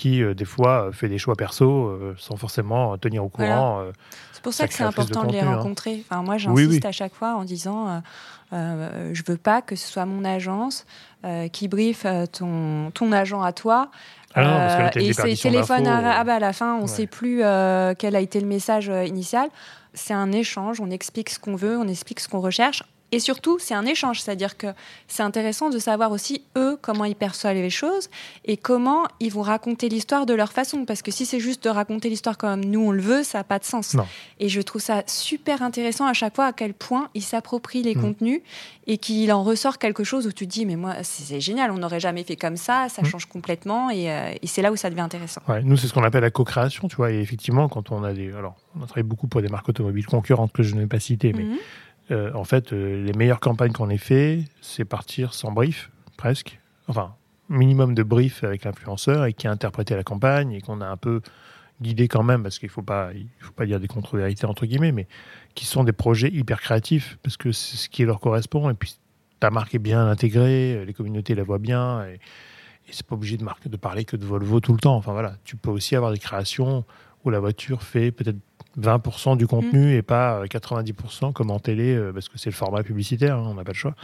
[0.00, 3.84] qui euh, des fois euh, fait des choix perso euh, sans forcément tenir au courant.
[4.32, 5.56] C'est pour ça que c'est de important de, les hein.
[5.56, 6.02] rencontrer.
[6.08, 6.80] Enfin, moi, j'insiste oui.
[6.84, 8.00] à chaque fois en disant
[8.54, 10.86] euh, je veux pas que ce soit mon agence
[11.24, 13.90] euh, qui briefe ton, ton agent à toi.
[14.34, 16.54] Ah non, parce que là, t'as une et c'est téléphone à, ah bah, à la
[16.54, 16.88] fin, on ne ouais.
[16.88, 17.42] sait plus
[17.98, 19.50] quel a été le message initial.
[19.92, 22.82] C'est un échange, on explique ce qu'on veut, on explique ce qu'on recherche.
[23.12, 24.68] Et surtout, c'est un échange, c'est-à-dire que
[25.08, 28.08] c'est intéressant de savoir aussi, eux, comment ils perçoivent les choses
[28.44, 30.84] et comment ils vont raconter l'histoire de leur façon.
[30.84, 33.44] Parce que si c'est juste de raconter l'histoire comme nous, on le veut, ça n'a
[33.44, 33.94] pas de sens.
[33.94, 34.06] Non.
[34.38, 37.94] Et je trouve ça super intéressant à chaque fois à quel point ils s'approprient les
[37.94, 38.00] Mm.
[38.00, 38.40] contenus
[38.86, 41.78] et qu'il en ressort quelque chose où tu te dis, mais moi, c'est génial, on
[41.78, 43.06] n'aurait jamais fait comme ça, ça Mm.
[43.06, 45.40] change complètement et, euh, et c'est là où ça devient intéressant.
[45.48, 47.10] Ouais, nous, c'est ce qu'on appelle la co-création, tu vois.
[47.10, 48.32] Et effectivement, quand on a des.
[48.32, 51.32] Alors, on a travaillé beaucoup pour des marques automobiles concurrentes que je n'ai pas citées,
[51.32, 51.56] mais Mhm.
[52.10, 56.58] Euh, en fait, euh, les meilleures campagnes qu'on ait fait, c'est partir sans brief, presque.
[56.88, 57.14] Enfin,
[57.48, 60.96] minimum de brief avec l'influenceur et qui a interprété la campagne et qu'on a un
[60.96, 61.20] peu
[61.80, 64.92] guidé quand même, parce qu'il ne faut pas, faut pas dire des contre-vérités, entre guillemets,
[64.92, 65.06] mais
[65.54, 68.70] qui sont des projets hyper créatifs, parce que c'est ce qui leur correspond.
[68.70, 68.98] Et puis,
[69.38, 72.04] ta marque est bien intégrée, les communautés la voient bien.
[72.04, 74.96] Et, et c'est pas obligé de, marque, de parler que de Volvo tout le temps.
[74.96, 76.84] Enfin voilà, tu peux aussi avoir des créations
[77.24, 78.38] où la voiture fait peut-être
[78.78, 82.54] 20% du contenu et pas euh, 90% comme en télé, euh, parce que c'est le
[82.54, 83.94] format publicitaire, hein, on n'a pas le choix,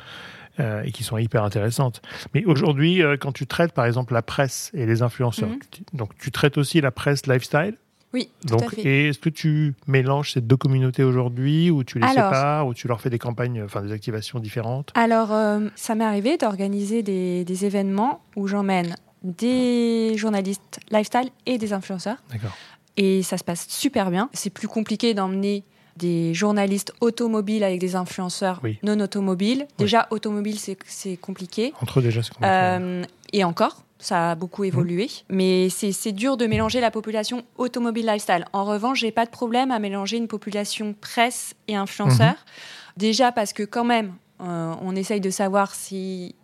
[0.61, 2.03] euh, et qui sont hyper intéressantes.
[2.35, 5.59] Mais aujourd'hui, euh, quand tu traites par exemple la presse et les influenceurs, Mhm.
[5.71, 7.75] tu- donc tu traites aussi la presse lifestyle?
[8.15, 8.81] Oui, tout à Donc, fait.
[8.83, 12.73] et est-ce que tu mélanges ces deux communautés aujourd'hui, ou tu les Alors- sépares, ou
[12.73, 14.91] tu leur fais des campagnes, enfin des activations différentes?
[14.95, 21.59] Alors, euh, ça m'est arrivé d'organiser des, des événements où j'emmène des journalistes lifestyle et
[21.59, 22.17] des influenceurs.
[22.31, 22.57] D'accord.
[22.97, 24.29] Et ça se passe super bien.
[24.33, 25.65] C'est plus compliqué d'emmener
[25.97, 28.79] des journalistes automobiles avec des influenceurs Oui.
[28.83, 29.67] non automobiles.
[29.79, 31.73] Déjà, automobile, c'est- compliqué.
[31.81, 32.51] Entre eux déjà, c'est compliqué.
[32.53, 35.09] Euh, et encore, ça a beaucoup évolué.
[35.31, 38.45] Mais c'est dur de mélanger la population automobile lifestyle.
[38.53, 42.33] En revanche, j'ai pas de problème à mélanger une population presse et influenceurs.
[42.35, 42.99] Mhm.
[42.99, 46.35] Déjà parce que quand même, euh, on essaye de savoir si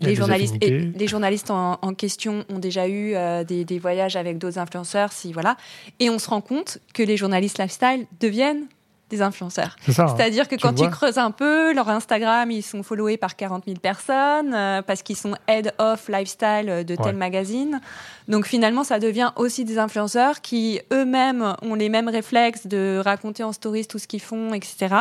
[0.00, 4.16] les journalistes, et, les journalistes en, en question ont déjà eu euh, des, des voyages
[4.16, 5.56] avec d'autres influenceurs, si voilà.
[6.00, 8.66] Et on se rend compte que les journalistes lifestyle deviennent
[9.10, 9.76] des influenceurs.
[9.88, 10.14] hein.
[10.16, 13.78] C'est-à-dire que quand tu creuses un peu, leur Instagram, ils sont followés par 40 000
[13.78, 17.80] personnes euh, parce qu'ils sont head of lifestyle de tel magazine.
[18.28, 23.42] Donc finalement, ça devient aussi des influenceurs qui eux-mêmes ont les mêmes réflexes de raconter
[23.42, 24.94] en stories tout ce qu'ils font, etc.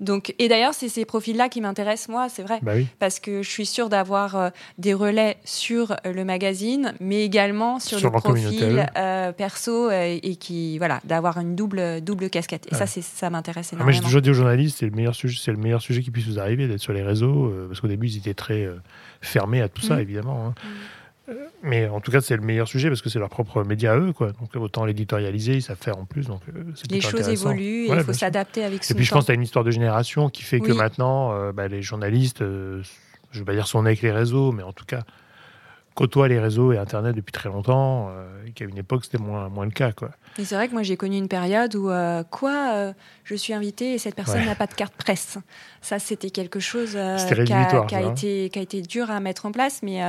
[0.00, 2.86] Donc, et d'ailleurs, c'est ces profils-là qui m'intéressent, moi, c'est vrai Bah oui.
[2.98, 7.78] parce que je suis sûre d'avoir euh, des relais sur euh, le magazine, mais également
[7.80, 12.66] sur, Sur le profil euh, perso et qui voilà d'avoir une double double casquette.
[12.68, 12.78] Et Ouais.
[12.78, 14.06] ça, c'est ça m'intéresse Ah, mais j'ai énormément.
[14.06, 16.38] toujours dit aux journalistes, c'est le meilleur sujet, c'est le meilleur sujet qui puisse vous
[16.38, 18.68] arriver d'être sur les réseaux, parce qu'au début ils étaient très
[19.22, 20.00] fermés à tout ça, Mhm.
[20.00, 20.46] évidemment.
[20.48, 20.54] hein.
[20.64, 20.68] Euh,
[21.62, 23.98] Mais en tout cas, c'est le meilleur sujet parce que c'est leur propre média à
[23.98, 24.32] eux, quoi.
[24.32, 26.26] Donc autant l'éditorialiser, ils savent faire en plus.
[26.26, 29.10] Donc euh, Les choses évoluent et Ouais, il faut s'adapter avec son Et puis je
[29.10, 31.82] pense que tu as une histoire de génération qui fait que maintenant, euh, bah, les
[31.82, 32.82] journalistes, euh,
[33.30, 35.00] je ne vais pas dire sont nés avec les réseaux, mais en tout cas
[35.98, 39.48] côtoient les réseaux et Internet depuis très longtemps, euh, et qu'à une époque c'était moins,
[39.48, 40.10] moins le cas, quoi.
[40.38, 42.92] Et c'est vrai que moi j'ai connu une période où euh, quoi, euh,
[43.24, 44.46] je suis invitée et cette personne Ouais.
[44.46, 45.38] n'a pas de carte presse.
[45.82, 46.96] Ça c'était quelque chose qui,
[47.52, 48.12] a, a hein.
[48.12, 50.00] été qui a été dur à mettre en place, mais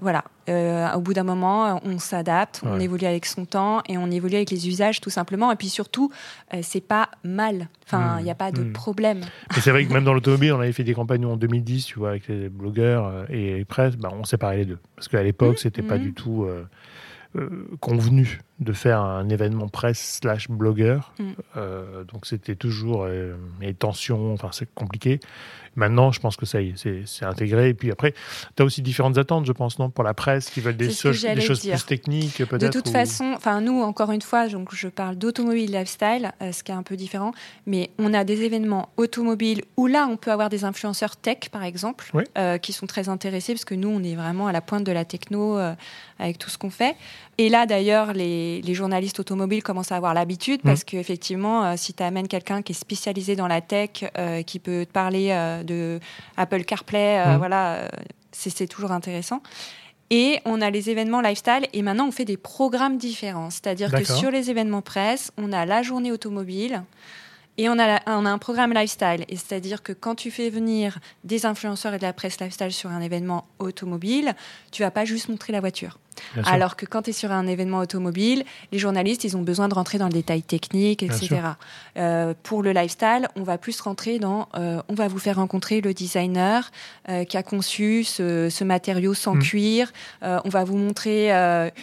[0.00, 0.24] voilà.
[0.48, 4.36] Euh, au bout d'un moment, on s'adapte, on évolue avec son temps et on évolue
[4.36, 5.50] avec les usages tout simplement.
[5.52, 6.10] Et puis surtout,
[6.54, 7.68] euh, c'est pas mal.
[7.86, 8.24] Enfin, il Mm.
[8.24, 8.72] n'y a pas de Mm.
[8.72, 9.20] problème.
[9.56, 11.98] Et c'est vrai que même dans l'automobile, on avait fait des campagnes en 2010, tu
[11.98, 14.78] vois, avec les blogueurs euh, et les presses, bah, on séparait les deux.
[14.94, 16.02] Parce qu'à l'époque, Mmh, c'était pas mmh.
[16.02, 16.64] du tout euh,
[17.80, 21.12] convenu de faire un événement presse slash blogueur.
[21.18, 21.24] Mm.
[21.56, 25.20] Euh, donc c'était toujours euh, les tensions, enfin c'est compliqué.
[25.78, 27.68] Maintenant, je pense que ça y est, c'est- intégré.
[27.68, 28.14] Et puis après,
[28.56, 31.12] tu as aussi différentes attentes, je pense, non Pour la presse, qui veulent des, choses-
[31.20, 31.74] des j'allais choses dire.
[31.76, 35.16] plus techniques, peut-être De toute ou- façon, enfin nous encore une fois, donc je parle
[35.16, 37.32] d'automobile lifestyle, euh, ce qui est un peu différent,
[37.66, 41.62] mais on a des événements automobiles où là on peut avoir des influenceurs tech par
[41.62, 42.24] exemple, Oui.
[42.38, 44.92] euh, qui sont très intéressés parce que nous on est vraiment à la pointe de
[44.92, 45.74] la techno euh,
[46.18, 46.96] avec tout ce qu'on fait.
[47.36, 50.70] Et là d'ailleurs les, les journalistes automobiles commencent à avoir l'habitude Mhm.
[50.70, 54.58] parce qu'effectivement euh, si tu amènes quelqu'un qui est spécialisé dans la tech, euh, qui
[54.58, 56.00] peut te parler euh, de
[56.36, 57.38] Apple CarPlay, euh, Mhm.
[57.38, 57.88] voilà,
[58.32, 59.40] c'est toujours intéressant.
[60.10, 63.50] Et on a les événements lifestyle et maintenant on fait des programmes différents.
[63.50, 66.84] C'est-à-dire que sur les événements presse, on a la journée automobile
[67.58, 69.24] et on a, la- on a un programme lifestyle.
[69.28, 72.90] Et c'est-à-dire que quand tu fais venir des influenceurs et de la presse lifestyle sur
[72.90, 74.34] un événement automobile,
[74.70, 75.98] tu vas pas juste montrer la voiture.
[76.44, 79.74] Alors que quand tu es sur un événement automobile, les journalistes, ils ont besoin de
[79.74, 81.40] rentrer dans le détail technique, etc.
[81.96, 85.80] Euh, pour le lifestyle, on va plus rentrer dans, euh, on va vous faire rencontrer
[85.80, 86.70] le designer
[87.08, 89.42] euh, qui a conçu ce, ce matériau sans Mm.
[89.42, 89.92] cuir.
[90.22, 91.30] On va vous montrer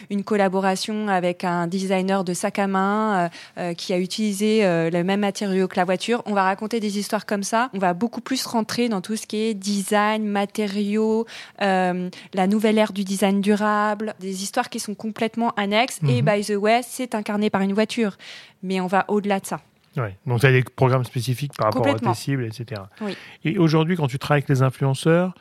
[0.10, 3.30] une collaboration avec un designer de sac à main
[3.78, 6.22] qui a utilisé le même matériau que la voiture.
[6.26, 7.70] On va raconter des histoires comme ça.
[7.74, 11.26] On va beaucoup plus rentrer dans tout ce qui est design, matériaux,
[11.60, 16.00] la nouvelle ère du design durable, des histoires qui sont complètement annexes.
[16.08, 16.26] Et Mhm.
[16.34, 18.18] by the way, c'est incarné par une voiture.
[18.64, 19.62] Mais on va au-delà de ça.
[19.98, 20.18] Ouais.
[20.26, 22.82] Donc, tu as des programmes spécifiques par rapport à tes cibles, etc.
[23.02, 23.16] Oui.
[23.44, 25.36] Et aujourd'hui, quand tu travailles avec les influenceurs,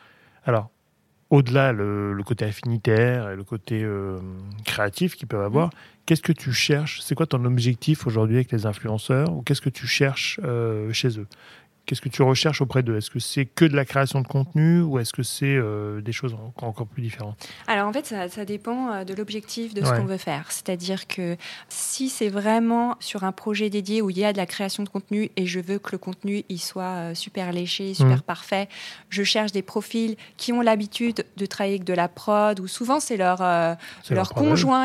[0.45, 0.68] alors,
[1.31, 4.18] au-delà le, le côté affinitaire et le côté euh,
[4.66, 5.71] créatif qu'ils peuvent avoir, Mm.
[6.05, 7.01] qu'est-ce que tu cherches?
[7.01, 9.33] C'est quoi ton objectif aujourd'hui avec les influenceurs?
[9.33, 11.27] Ou qu'est-ce que tu cherches euh, chez eux?
[11.85, 12.97] Qu'est-ce que tu recherches auprès d'eux?
[12.97, 16.12] Est-ce que c'est que de la création de contenu ou est-ce que c'est euh, des
[16.12, 17.49] choses en- encore plus différentes?
[17.66, 20.53] Alors en fait, ça, ça dépend euh, de l'objectif de ce qu'on veut faire.
[20.53, 21.37] C'est-à-dire que
[21.68, 24.88] si c'est vraiment sur un projet dédié où il y a de la création de
[24.88, 28.23] contenu et je veux que le contenu il soit euh, super léché, super Mhm.
[28.23, 28.68] parfait,
[29.11, 33.01] je cherche des profils qui ont l'habitude de travailler avec de la prod ou souvent
[33.01, 33.75] c'est leur euh,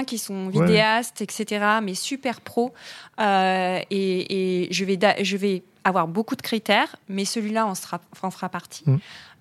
[0.08, 0.52] qui sont Ouais.
[0.66, 2.74] vidéastes, etc., mais super pro.
[3.20, 7.76] Euh, et, et je, vais da- je vais avoir beaucoup de critères, mais celui-là en,
[7.76, 8.84] sera- en fera partie.
[8.86, 8.98] Mm.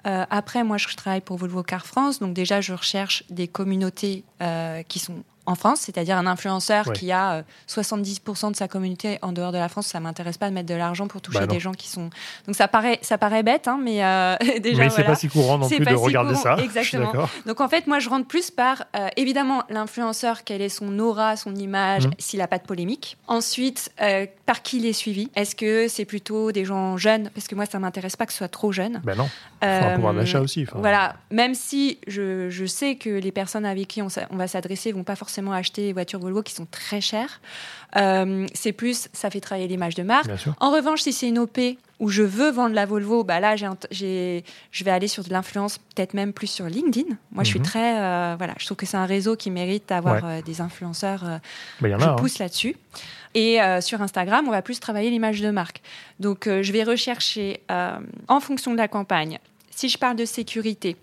[0.07, 4.25] Euh, après, moi, je travaille pour Volvo Car France, donc déjà, je recherche des communautés
[4.41, 6.93] euh, qui sont en France, c'est-à-dire un influenceur Ouais.
[6.95, 9.87] qui a euh, 70% de sa communauté en dehors de la France.
[9.87, 12.11] Ça m'intéresse pas de mettre de l'argent pour toucher Bah des gens qui sont.
[12.47, 14.83] Donc ça paraît, ça paraît bête, hein, mais euh, déjà.
[14.85, 15.11] Mais c'est voilà.
[15.11, 16.63] pas si courant non plus de si regarder courant, ça.
[16.63, 17.13] exactement.
[17.47, 21.37] Donc en fait, moi, je rentre plus par, euh, évidemment, l'influenceur, quelle est son aura,
[21.37, 22.13] son image, Mhm.
[22.19, 23.17] s'il n'a pas de polémique.
[23.29, 27.31] Ensuite, euh, par qui il est suivi Est-ce que c'est plutôt des gens jeunes?
[27.35, 29.01] Parce que moi, ça m'intéresse pas que ce soit trop jeune.
[29.05, 29.31] Ben non, faut
[29.63, 30.65] un Euh, pouvoir d'achat aussi.
[30.75, 34.93] Voilà, même si je, je sais que les personnes avec qui on, on va s'adresser
[34.93, 37.41] vont pas forcément acheter des voitures Volvo qui sont très chères,
[37.97, 40.29] euh, c'est plus, ça fait travailler l'image de marque.
[40.61, 41.59] En revanche, si c'est une OP
[41.99, 43.55] où je veux vendre la Volvo, bah là,
[43.91, 47.17] j'ai, je vais aller sur de l'influence, peut-être même plus sur LinkedIn.
[47.33, 47.65] Moi, je suis Mhm.
[47.65, 50.39] très, euh, voilà, je trouve que c'est un réseau qui mérite d'avoir Ouais.
[50.39, 51.25] euh, des influenceurs.
[51.25, 51.39] euh,
[51.83, 52.09] il y en je a.
[52.13, 52.17] hein.
[52.39, 52.77] là-dessus.
[53.35, 55.83] Et sur Instagram, on va plus travailler l'image de marque.
[56.21, 57.61] Donc, je vais rechercher,
[58.29, 59.39] en fonction de la campagne,
[59.71, 60.97] si je parle de sécurité,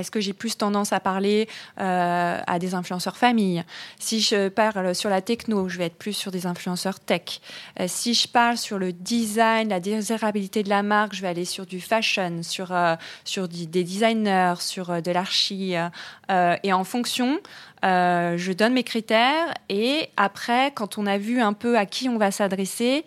[0.00, 1.48] est-ce que j'ai plus tendance à parler
[1.80, 3.62] euh, à des influenceurs famille?
[3.98, 7.40] Si je parle sur la techno, je vais être plus sur des influenceurs tech.
[7.78, 11.44] Euh, si je parle sur le design, la désirabilité de la marque, je vais aller
[11.44, 15.74] sur du fashion, sur, euh, sur du- des designers, sur de l'archi.
[16.62, 17.38] et en fonction,
[17.82, 19.54] je donne mes critères.
[19.68, 23.04] Et après, quand on a vu un peu à qui on va s'adresser,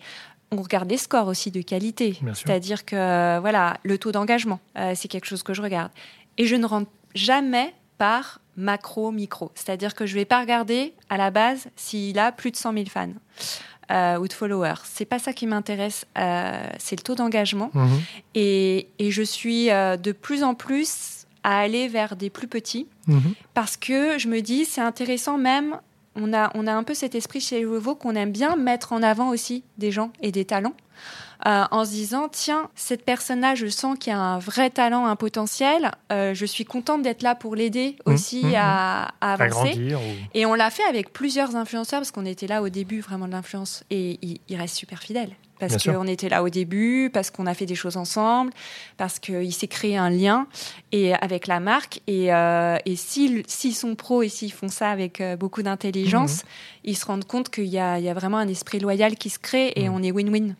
[0.50, 2.16] on regarde les scores aussi de qualité.
[2.34, 4.60] C'est-à-dire que voilà, le taux d'engagement,
[4.94, 5.90] c'est quelque chose que je regarde.
[6.38, 9.50] Et je ne rentre jamais par macro, micro.
[9.54, 12.72] C'est-à-dire que je ne vais pas regarder à la base s'il a plus de 100
[12.72, 13.08] 000 fans
[13.90, 14.74] euh, ou de followers.
[14.84, 16.06] C'est pas ça qui m'intéresse.
[16.18, 17.70] euh, c'est le taux d'engagement.
[17.74, 18.00] Mhm.
[18.34, 22.86] Et, et je suis euh, de plus en plus à aller vers des plus petits
[23.06, 23.34] Mhm.
[23.52, 25.76] parce que je me dis c'est intéressant même.
[26.16, 29.02] On a, on a un peu cet esprit chez Volvo qu'on aime bien mettre en
[29.02, 30.72] avant aussi des gens et des talents.
[31.46, 35.06] Euh, en se disant tiens cette personne-là je sens qu'il y a un vrai talent
[35.06, 39.08] un potentiel euh, je suis contente d'être là pour l'aider Mmh, aussi mmh, à, à
[39.20, 40.00] À avancer grandir.
[40.00, 40.02] ou-
[40.34, 43.32] et on l'a fait avec plusieurs influenceurs parce qu'on était là au début vraiment de
[43.32, 44.18] l'influence et
[44.48, 45.34] il restent super fidèles.
[45.60, 48.50] Bien Parce qu'on était là au début, parce qu'on a fait des choses ensemble,
[48.96, 50.48] parce qu'il s'est créé un lien
[50.90, 52.00] et, avec la marque.
[52.08, 53.44] Et, euh, et s'ils
[53.74, 56.46] sont pros et s'ils font ça avec beaucoup d'intelligence, Mmh.
[56.84, 59.72] Ils se rendent compte qu'il y, y a vraiment un esprit loyal qui se crée
[59.76, 59.94] et Mhm.
[59.94, 60.54] on est win-win.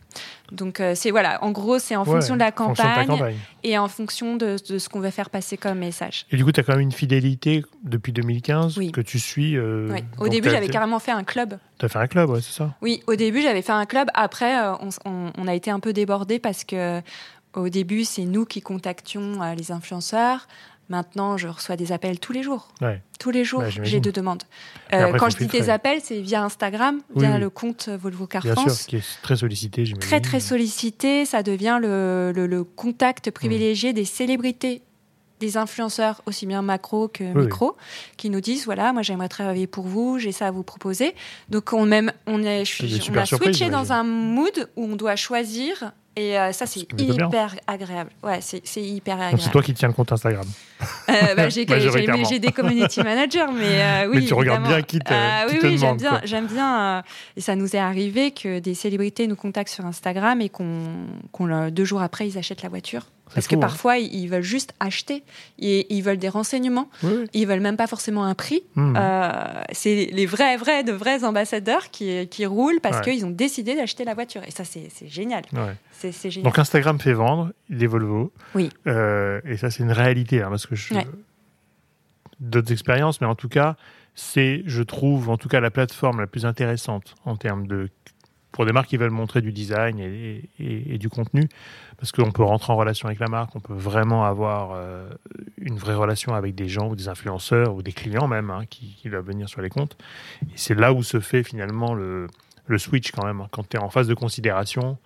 [0.53, 4.37] Donc euh, c'est voilà, en gros, c'est en fonction de la campagne, et en fonction
[4.37, 6.27] de, ce qu'on veut faire passer comme message.
[6.31, 9.57] Et du coup, tu as quand même une fidélité depuis 2015 que tu suis.
[9.57, 10.05] Euh, oui.
[10.19, 11.59] Au début, j'avais carrément fait un club.
[11.79, 14.09] Tu as fait un club, ouais, c'est ça Oui, au début, j'avais fait un club.
[14.15, 17.01] Après, euh, on, a été un peu débordé parce que
[17.55, 20.47] au début, c'est nous qui contactions les influenceurs.
[20.89, 22.69] Maintenant, je reçois des appels tous les jours.
[23.19, 24.43] Tous les jours, j'ai deux demandes.
[24.93, 28.53] Euh, quand je dis des appels, c'est via Instagram, via le compte Volvo Car Bien
[28.53, 28.81] France.
[28.81, 30.09] Sûr, qui est très sollicité, j'imagine.
[30.09, 31.25] Très, très sollicité.
[31.25, 34.83] Ça devient le, le, contact privilégié des célébrités
[35.41, 37.77] des influenceurs aussi bien macro que micro
[38.17, 41.15] qui nous disent voilà moi j'aimerais travailler pour vous j'ai ça à vous proposer
[41.49, 42.63] donc on même on est
[43.11, 47.57] on a switché dans un mood où on doit choisir et euh, ça, c'est hyper
[47.67, 48.11] agréable.
[48.23, 49.41] Ouais, c'est hyper agréable.
[49.41, 50.47] C'est toi qui tiens le compte Instagram.
[51.09, 51.65] Euh, bah, j'ai
[52.39, 54.19] des community managers, mais euh, oui.
[54.21, 55.09] Mais tu regardes bien qui te,
[55.49, 56.21] qui oui, oui, j'aime bien.
[56.25, 57.03] J'aime bien.
[57.37, 60.71] et ça nous est arrivé que des célébrités nous contactent sur Instagram et qu'on,
[61.73, 63.07] deux jours après, ils achètent la voiture.
[63.35, 63.61] Parce que hein.
[63.61, 65.23] parfois, ils veulent juste acheter.
[65.59, 66.89] Et ils veulent des renseignements.
[67.03, 67.27] Oui.
[67.33, 68.63] Ils veulent même pas forcément un prix.
[68.77, 68.97] Hmm.
[69.73, 74.05] c'est les vrais, vrais, de vrais ambassadeurs qui, qui roulent parce qu'ils ont décidé d'acheter
[74.05, 74.43] la voiture.
[74.47, 75.43] Et ça, c'est génial.
[75.53, 75.77] Ouais.
[76.43, 78.33] Donc Instagram fait vendre des Volvo.
[78.55, 78.71] Oui.
[78.87, 80.95] Euh, et ça, c'est une réalité, hein, parce que je...
[82.41, 83.77] d'autres expériences, mais en tout cas,
[84.15, 87.89] c'est, je trouve, en tout cas, la plateforme la plus intéressante en termes de
[88.55, 91.49] pour des marques qui veulent montrer du design et, du contenu,
[91.99, 95.09] parce qu'on peut rentrer en relation avec la marque, on peut vraiment avoir euh,
[95.59, 98.95] une vraie relation avec des gens ou des influenceurs ou des clients même hein, qui,
[98.95, 99.97] qui, doivent venir sur les comptes.
[100.43, 102.29] Et c'est là où se fait finalement le,
[102.79, 103.41] switch quand même.
[103.41, 103.49] Hein.
[103.51, 104.99] Quand tu es en phase de considération,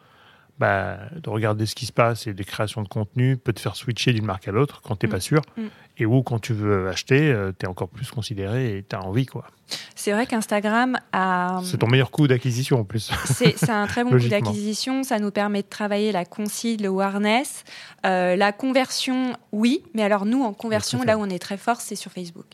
[0.58, 3.76] bah, de regarder ce qui se passe et des créations de contenu peut te faire
[3.76, 5.20] switcher d'une marque à l'autre quand tu n'es pas mm.
[5.20, 5.42] sûr.
[5.56, 5.62] Mm.
[6.00, 9.02] Et où, quand tu veux acheter, euh, tu es encore plus considéré et tu as
[9.02, 9.26] envie.
[9.26, 9.46] quoi.
[9.94, 11.60] C'est vrai qu'Instagram a.
[11.64, 13.10] C'est ton meilleur coup d'acquisition en plus.
[13.24, 15.02] C'est un très bon coup d'acquisition.
[15.02, 17.64] Ça nous permet de travailler la concile, le awareness.
[18.06, 19.82] Euh, la conversion, oui.
[19.94, 22.46] Mais alors, nous, en conversion, là où on est très fort, c'est sur Facebook,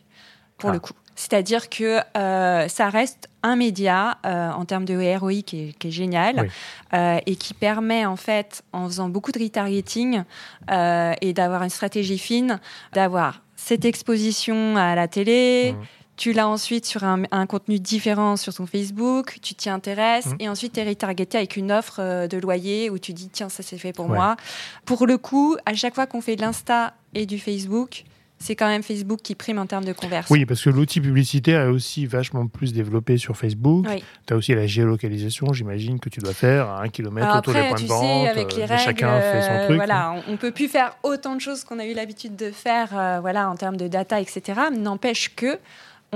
[0.56, 0.80] pour le ah.
[0.80, 0.94] coup.
[1.16, 6.48] C'est-à-dire que euh, ça reste un média euh, en termes de ROI qui est, génial
[6.92, 10.22] euh, et qui permet en fait, en faisant beaucoup de retargeting
[10.70, 12.58] et d'avoir une stratégie fine,
[12.92, 15.72] d'avoir cette exposition à la télé.
[15.72, 15.84] Mmh.
[16.16, 20.36] Tu l'as ensuite sur un, contenu différent sur ton Facebook, tu t'y intéresses mmh.
[20.38, 23.62] et ensuite tu es retargeté avec une offre de loyer où tu dis tiens ça
[23.64, 24.36] c'est fait pour moi.
[24.84, 28.04] Pour le coup, à chaque fois qu'on fait de l'Insta et du Facebook,
[28.44, 30.30] c'est quand même Facebook qui prime en termes de conversion.
[30.30, 33.86] Oui, parce que l'outil publicitaire est aussi vachement plus développé sur Facebook.
[34.26, 37.68] Tu as aussi la géolocalisation, j'imagine, que tu dois faire à un kilomètre autour des
[37.68, 38.28] points de vente.
[38.28, 39.76] avec les euh, règles, chacun fait son euh, truc.
[39.76, 42.90] Voilà, on ne peut plus faire autant de choses qu'on a eu l'habitude de faire
[42.92, 44.60] euh, voilà, en termes de data, etc.
[44.76, 45.58] N'empêche que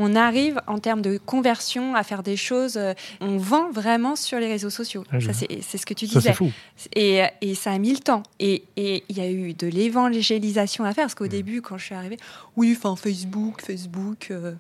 [0.01, 2.77] on arrive en termes de conversion à faire des choses.
[2.77, 5.05] Euh, on vend vraiment sur les réseaux sociaux.
[5.13, 6.35] Ah, c'est ce que tu disais.
[6.95, 8.23] Et, et, ça a mis le temps.
[8.39, 11.05] Et il y a eu de l'évangélisation à faire.
[11.05, 11.29] Parce qu'au mm.
[11.29, 12.17] début, quand je suis arrivée,
[12.57, 14.53] oui, enfin Facebook, Facebook, euh,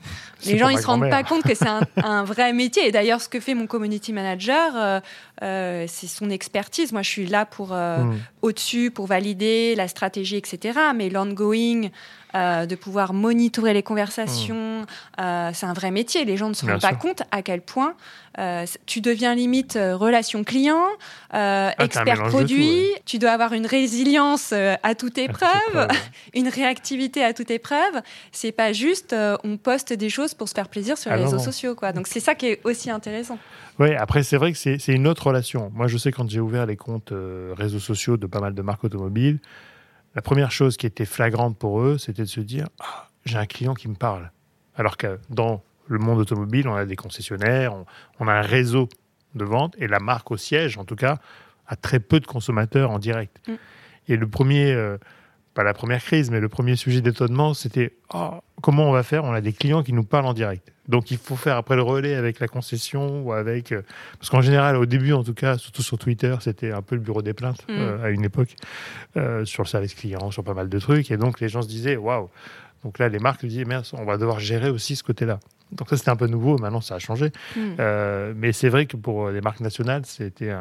[0.44, 2.88] les gens ils se rendent pas compte que c'est un, vrai métier.
[2.88, 5.00] Et d'ailleurs, ce que fait mon community manager,
[5.42, 6.92] euh, c'est son expertise.
[6.92, 8.18] Moi, je suis là pour mm.
[8.42, 10.78] au-dessus, pour valider la stratégie, etc.
[10.94, 11.88] Mais l'ongoing,
[12.34, 14.84] euh, de pouvoir monitorer les conversations.
[15.18, 16.26] Euh, c'est un vrai métier.
[16.26, 17.94] Les gens ne se rendent pas compte à quel point
[18.38, 20.84] euh, tu deviens limite relation client,
[21.30, 22.84] ah, expert produit.
[23.06, 25.88] Tu dois avoir une résilience à toute épreuve,
[26.34, 28.02] une réactivité à toute épreuve.
[28.30, 31.38] C'est pas juste on poste des choses pour se faire plaisir sur les ah, réseaux
[31.38, 31.74] sociaux.
[31.74, 31.92] Quoi.
[31.92, 33.38] Donc c'est ça qui est aussi intéressant.
[33.78, 35.72] Oui, après c'est vrai que c'est une autre relation.
[35.74, 37.14] Moi je sais quand j'ai ouvert les comptes
[37.56, 39.38] réseaux sociaux de pas mal de marques automobiles,
[40.14, 43.46] la première chose qui était flagrante pour eux, c'était de se dire ah, j'ai un
[43.46, 44.30] client qui me parle.
[44.76, 47.74] Alors que dans le monde automobile, on a des concessionnaires,
[48.20, 48.88] on, a un réseau
[49.34, 51.18] de vente et la marque au siège, en tout cas,
[51.66, 53.40] a très peu de consommateurs en direct.
[53.48, 53.54] Mm.
[54.08, 54.98] Et le premier, euh,
[55.58, 59.24] pas la première crise, mais le premier sujet d'étonnement, c'était oh, comment on va faire?
[59.24, 60.72] On a des clients qui nous parlent en direct.
[60.86, 63.72] Donc il faut faire après le relais avec la concession ou avec.
[63.72, 63.82] Euh,
[64.20, 67.00] parce qu'en général, au début, en tout cas, surtout sur Twitter, c'était un peu le
[67.00, 67.72] bureau des plaintes mm.
[67.76, 68.54] euh, à une époque,
[69.16, 71.10] euh, sur le service client, sur pas mal de trucs.
[71.10, 72.30] Et donc les gens se disaient waouh
[72.84, 75.40] Donc là, les marques disaient merde, on va devoir gérer aussi ce côté-là.
[75.72, 76.56] Donc ça, c'était un peu nouveau.
[76.58, 77.32] Maintenant, ça a changé.
[77.56, 78.32] Mm.
[78.36, 80.54] mais c'est vrai que pour les marques nationales, c'était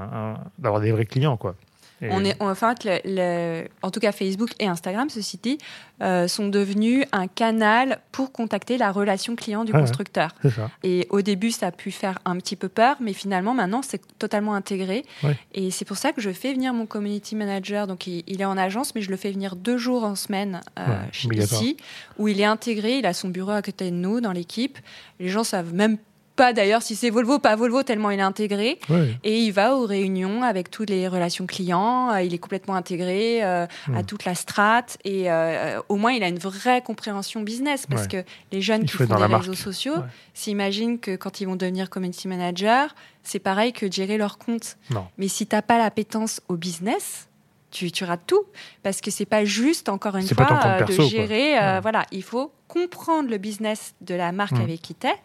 [0.57, 1.53] d'avoir des vrais clients, quoi.
[2.01, 5.57] On est, en fait, en tout cas Facebook et Instagram, ceci dit,
[6.01, 10.35] euh, sont devenus un canal pour contacter la relation client du constructeur.
[10.83, 14.01] Et au début, ça a pu faire un petit peu peur, mais finalement, maintenant, c'est
[14.19, 15.05] totalement intégré.
[15.53, 17.87] Et c'est pour ça que je fais venir mon community manager.
[17.87, 21.03] Donc, il, est en agence, mais je le fais venir deux jours en semaine euh,
[21.31, 21.77] ici,
[22.17, 22.99] où il est intégré.
[22.99, 24.77] Il a son bureau à côté de nous, dans l'équipe.
[25.19, 25.97] Les gens savent même
[26.37, 28.79] pas d'ailleurs si c'est Volvo, pas Volvo, tellement il est intégré.
[29.23, 32.15] Et il va aux réunions avec toutes les relations clients.
[32.15, 34.05] il est complètement intégré à hmm.
[34.05, 34.97] toute la strate.
[35.03, 35.27] Et
[35.89, 39.35] au moins, il a une vraie compréhension business parce que les jeunes qui font des
[39.35, 39.95] réseaux sociaux
[40.33, 44.77] s'imaginent que quand ils vont devenir community manager, c'est pareil que de gérer leur compte.
[45.17, 47.27] Mais si tu n'as pas l'appétence au business,
[47.69, 48.45] tu, tu, rates tout
[48.81, 51.59] parce que c'est pas juste encore une fois euh, de gérer.
[51.59, 54.61] Euh, voilà, il faut comprendre le business de la marque mm.
[54.61, 55.15] avec qui tu es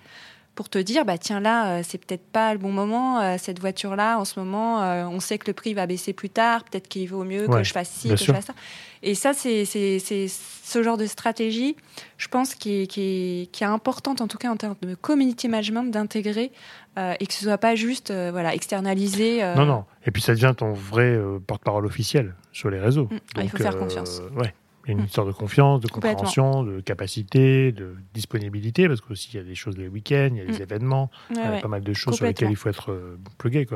[0.55, 3.97] pour te dire bah tiens là euh, c'est peut-être pas le bon moment cette voiture
[3.97, 7.09] là en ce moment on sait que le prix va baisser plus tard peut-être qu'il
[7.09, 8.55] vaut mieux que je fasse ci que je fasse ça
[9.03, 11.77] et ça c'est ce genre de stratégie
[12.19, 15.49] je pense qui est, qui, qui est importante en tout cas en termes de community
[15.49, 16.53] management d'intégrer
[16.99, 19.43] euh, et que ce soit pas juste euh, voilà externalisé.
[19.43, 19.55] Euh.
[19.55, 19.85] Non non.
[20.05, 23.05] Et puis ça devient ton vrai porte-parole officiel sur les réseaux.
[23.05, 23.19] Mm.
[23.37, 24.21] Ah, il faut faire confiance.
[24.37, 24.53] Ouais.
[24.87, 29.31] Il y a une histoire de confiance, de compréhension, de capacité, de disponibilité, parce qu'aussi
[29.33, 30.63] il y a des choses les week-ends, il y a des mm.
[30.63, 33.67] événements, il y a pas mal de choses sur lesquelles il faut être euh, plugué.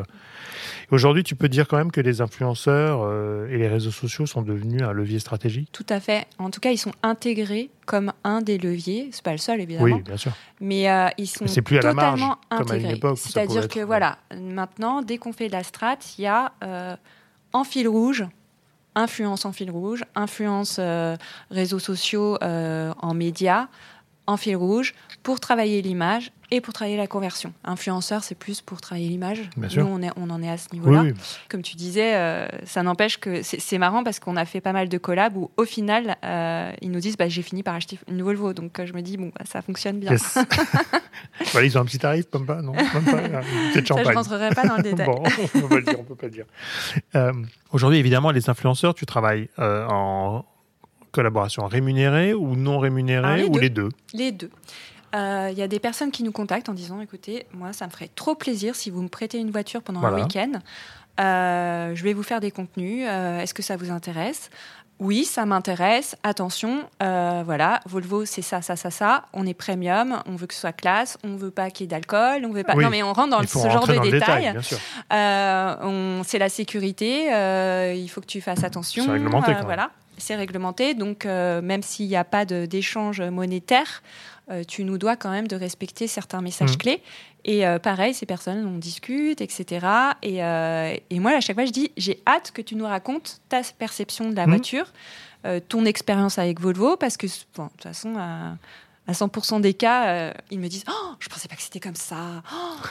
[0.91, 4.43] Aujourd'hui, tu peux dire quand même que les influenceurs euh, et les réseaux sociaux sont
[4.43, 5.71] devenus un levier stratégique?
[5.71, 6.27] Tout à fait.
[6.39, 9.09] En tout cas, ils sont intégrés comme un des leviers.
[9.13, 9.85] C'est pas le seul, évidemment.
[9.85, 10.33] Oui, bien sûr.
[10.61, 12.99] Mais euh, ils sont plus totalement intégrés.
[13.15, 16.53] C'est-à-dire que, voilà, maintenant, dès qu'on fait de la strat, il y a
[17.53, 18.25] en fil rouge
[18.97, 21.17] influence en fil rouge, influence euh,
[21.51, 23.69] réseaux sociaux euh, en médias
[24.27, 24.95] en fil rouge
[25.27, 27.53] pour travailler l'image et pour travailler la conversion.
[27.65, 29.51] Influenceur, c'est plus pour travailler l'image.
[29.57, 31.03] Nous, on, est, on en est à ce niveau-là.
[31.49, 34.89] Comme tu disais, euh, ça n'empêche que c'est marrant parce qu'on a fait pas mal
[34.89, 38.23] de collabs où, au final, euh, ils nous disent bah, j'ai fini par acheter une
[38.23, 38.53] Volvo.
[38.53, 40.13] Donc, euh, je me dis bon, bah, ça fonctionne bien.
[41.61, 43.43] ils ont un petit tarif, comme pas, non même pas,
[43.75, 45.07] Je ne rentrerai pas dans le détail.
[45.07, 46.47] bon, on peut pas le dire, on peut pas le dire.
[47.73, 50.45] Aujourd'hui, évidemment, les influenceurs, tu travailles en
[51.11, 53.89] collaboration rémunérée ou non rémunérée ah, ou les deux?
[54.13, 54.51] Les deux.
[55.17, 57.91] Il euh, y a des personnes qui nous contactent en disant écoutez, moi, ça me
[57.91, 60.53] ferait trop plaisir si vous me prêtez une voiture pendant un week-end.
[61.19, 63.07] Euh, je vais vous faire des contenus.
[63.09, 64.51] Euh, est-ce que ça vous intéresse?
[64.99, 66.17] Oui, ça m'intéresse.
[66.23, 69.25] Attention, voilà, Volvo, c'est ça, ça, ça, ça.
[69.33, 70.23] On est premium.
[70.27, 71.17] On veut que ce soit classe.
[71.25, 72.45] On veut pas qu'il y ait d'alcool.
[72.45, 72.75] On veut pas.
[72.75, 74.55] Non, mais on rentre dans ce genre de détails.
[76.25, 77.29] c'est la sécurité.
[77.97, 79.05] il faut que tu fasses attention.
[79.05, 79.53] C'est réglementé.
[79.65, 80.93] voilà, c'est réglementé.
[80.93, 84.03] Donc, même s'il n'y a pas d'échange monétaire.
[84.49, 86.79] Euh, tu nous dois quand même de respecter certains messages mmh.
[86.79, 87.03] clés.
[87.45, 89.87] Et euh, pareil, ces personnes, on discute, etc.
[90.25, 93.63] Euh, et, moi, à chaque fois, je dis, j'ai hâte que tu nous racontes ta
[93.77, 94.51] perception de la mmh.
[94.51, 94.93] voiture,
[95.69, 98.15] ton expérience avec Volvo, parce que, de toute façon,
[99.09, 101.95] à 100% des cas, euh, ils me disent Oh, je pensais pas que c'était comme
[101.95, 102.43] ça.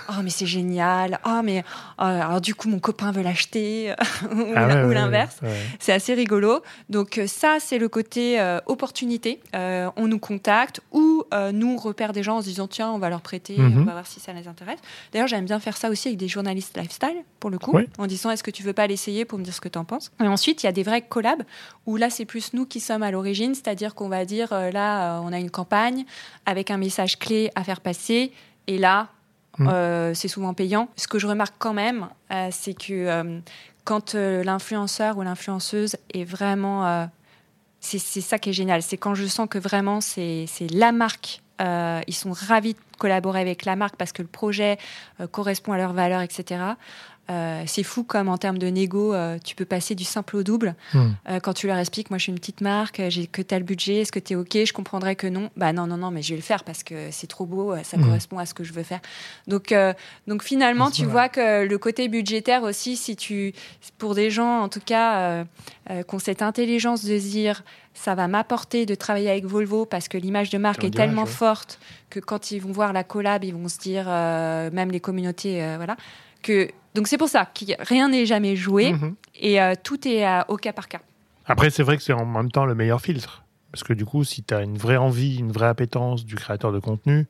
[0.10, 1.20] Oh, mais c'est génial.
[1.26, 1.64] Oh, mais
[2.00, 3.94] oh, alors du coup, mon copain veut l'acheter
[4.32, 5.40] ou, ah l'inverse.
[5.80, 6.62] C'est assez rigolo.
[6.90, 9.42] Donc euh, ça, c'est le côté euh, opportunité.
[9.54, 13.10] on nous contacte ou nous on repère des gens en se disant tiens, on va
[13.10, 13.86] leur prêter, on mhm.
[13.86, 14.80] va voir si ça les intéresse.
[15.12, 18.32] D'ailleurs, j'aime bien faire ça aussi avec des journalistes lifestyle pour le coup, en disant
[18.32, 20.12] est-ce que tu veux pas l'essayer pour me dire ce que tu en penses?
[20.24, 21.44] Et ensuite, il y a des vrais collabs
[21.86, 25.34] où là, c'est plus nous qui sommes à l'origine, c'est-à-dire qu'on va dire là, on
[25.34, 26.05] a une campagne
[26.46, 28.32] avec un message clé à faire passer.
[28.68, 29.10] Et là,
[29.58, 29.68] hmm.
[29.68, 30.90] euh, c'est souvent payant.
[30.96, 33.40] Ce que je remarque quand même, euh, c'est que euh,
[33.84, 37.08] quand l'influenceur ou l'influenceuse est vraiment...
[37.80, 38.82] c'est ça qui est génial.
[38.82, 41.44] C'est quand je sens que vraiment c'est la marque.
[41.60, 44.80] ils sont ravis de collaborer avec la marque parce que le projet
[45.32, 46.62] correspond à leurs valeurs, etc.
[47.30, 50.44] Euh, c'est fou comme en termes de négo, euh, tu peux passer du simple au
[50.44, 50.76] double.
[50.94, 51.12] Hmm.
[51.28, 54.02] Euh, quand tu leur expliques, moi je suis une petite marque, j'ai que tel budget,
[54.02, 55.50] est-ce que tu es OK Je comprendrais que non.
[55.58, 57.98] Bah non, non, non, mais je vais le faire parce que c'est trop beau, ça
[57.98, 58.06] hmm.
[58.06, 59.00] correspond à ce que je veux faire.
[59.48, 59.74] Donc,
[60.28, 63.54] donc finalement, tu vois que le côté budgétaire aussi, si tu,
[63.98, 65.46] pour des gens en tout cas,
[65.88, 67.64] qui ont cette intelligence de dire
[67.94, 71.80] ça va m'apporter de travailler avec Volvo parce que l'image de marque est tellement forte
[72.10, 75.96] que quand ils vont voir la collab, ils vont se dire, même les communautés, voilà,
[76.44, 79.16] que donc c'est pour ça que rien n'est jamais joué mhm.
[79.36, 81.02] et euh, tout est au cas par cas.
[81.46, 83.44] Après, c'est vrai que c'est en même temps le meilleur filtre.
[83.72, 86.72] Parce que du coup, si tu as une vraie envie, une vraie appétence du créateur
[86.72, 87.28] de contenu,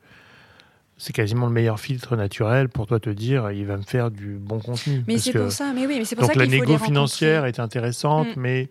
[0.96, 4.36] c'est quasiment le meilleur filtre naturel pour toi te dire il va me faire du
[4.36, 5.04] bon contenu.
[5.06, 7.58] Mais c'est pour ça, mais oui, mais c'est pour Donc ça la négo financière est
[7.58, 8.40] intéressante, mm.
[8.40, 8.70] mais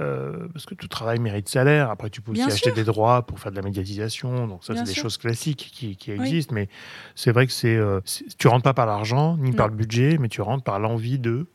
[0.00, 1.90] euh, parce que tout travail mérite salaire.
[1.90, 4.46] Après, tu peux aussi acheter des droits pour faire de la médiatisation.
[4.46, 6.54] Donc ça, c'est des choses classiques qui, existent.
[6.54, 6.68] Mais
[7.14, 8.00] c'est vrai que c'est, euh,
[8.38, 11.46] tu rentres pas par l'argent ni par le budget, mais tu rentres par l'envie de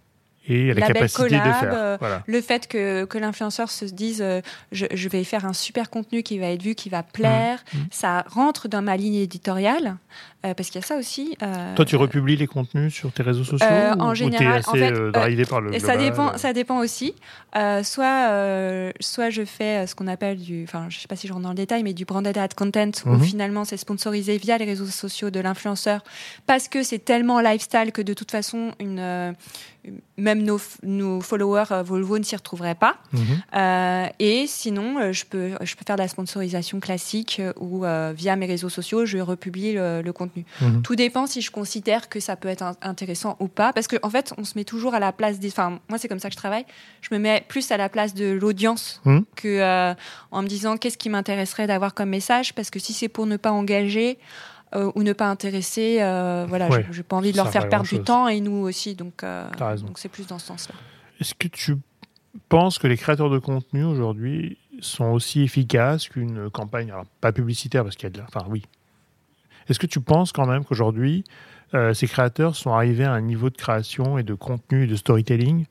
[0.48, 1.72] et la, capacité de faire.
[1.74, 4.24] Euh, le fait que, que l'influenceur se dise
[4.72, 7.78] je, vais faire un super contenu qui va être vu, qui va plaire, mmh.
[7.78, 7.88] Mmh.
[7.92, 9.98] ça rentre dans ma ligne éditoriale.
[10.46, 11.36] euh, parce qu'il y a ça aussi.
[11.42, 14.56] Euh, Toi, tu republies les contenus sur tes réseaux sociaux euh, En ou, général, ou
[14.56, 17.14] es assez en fait, drivé par le ça dépend, ça dépend aussi.
[17.84, 21.44] soit, soit je fais ce qu'on appelle du, enfin, je sais pas si je rentre
[21.44, 23.24] dans le détail, mais du branded ad content où Mhm.
[23.24, 26.04] finalement c'est sponsorisé via les réseaux sociaux de l'influenceur
[26.46, 29.36] parce que c'est tellement lifestyle que de toute façon une
[30.18, 32.98] même nos, nos followers euh, Volvo ne s'y retrouveraient pas.
[33.14, 33.22] Mhm.
[33.56, 38.14] Euh, et sinon, euh, je peux, je peux faire de la sponsorisation classique ou euh,
[38.16, 40.46] via mes réseaux sociaux, je republie le, le contenu.
[40.62, 40.82] Mhm.
[40.82, 43.74] Tout dépend si je considère que ça peut être in- intéressant ou pas.
[43.74, 45.50] Parce qu'en en fait, on se met toujours à la place des.
[45.50, 46.66] Enfin, moi, c'est comme ça que je travaille.
[47.02, 49.02] Je me mets plus à la place de l'audience
[49.36, 49.94] que euh,
[50.32, 52.54] en me disant qu'est-ce qui m'intéresserait d'avoir comme message.
[52.56, 54.18] Parce que si c'est pour ne pas engager.
[54.76, 57.88] Euh, ou ne pas intéresser, euh, voilà, Ouais, j'ai pas envie de leur faire perdre
[57.88, 59.48] du temps et nous aussi, donc euh,
[59.78, 60.76] donc c'est plus dans ce sens-là.
[61.20, 61.78] Est-ce que tu
[62.50, 67.84] penses que les créateurs de contenu aujourd'hui sont aussi efficaces qu'une campagne, alors pas publicitaire
[67.84, 68.64] parce qu'il y a de la, enfin oui.
[69.70, 71.24] Est-ce que tu penses quand même qu'aujourd'hui
[71.74, 74.96] euh, ces créateurs sont arrivés à un niveau de création et de contenu et de
[74.96, 75.66] storytelling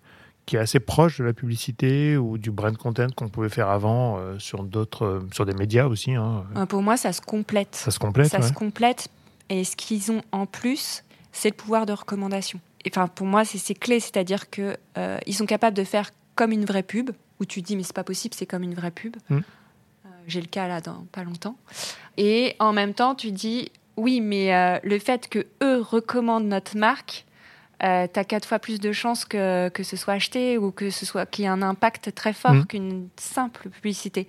[0.47, 4.19] qui est assez proche de la publicité ou du brand content qu'on pouvait faire avant
[4.19, 6.15] euh, sur d'autres, euh, sur des médias aussi.
[6.15, 6.45] hein.
[6.57, 7.75] Euh, Pour moi, ça se complète.
[7.75, 8.29] Ça se complète.
[8.29, 8.47] ça ouais.
[8.49, 9.09] se complète.
[9.51, 12.61] Et ce qu'ils ont en plus, c'est le pouvoir de recommandation.
[12.89, 16.65] Enfin, pour moi, c'est clé, c'est-à-dire que euh, ils sont capables de faire comme une
[16.65, 19.17] vraie pub, où tu te dis mais c'est pas possible, c'est comme une vraie pub.
[19.29, 19.41] Mm.
[20.29, 21.57] J'ai le cas là dans pas longtemps.
[22.17, 27.25] Et en même temps, tu dis oui, mais le fait que eux recommandent notre marque,
[27.83, 31.05] euh, t'as quatre fois plus de chances que, que ce soit acheté ou que ce
[31.07, 32.67] soit qu'il y ait un impact très fort Mm.
[32.67, 34.27] qu'une simple publicité.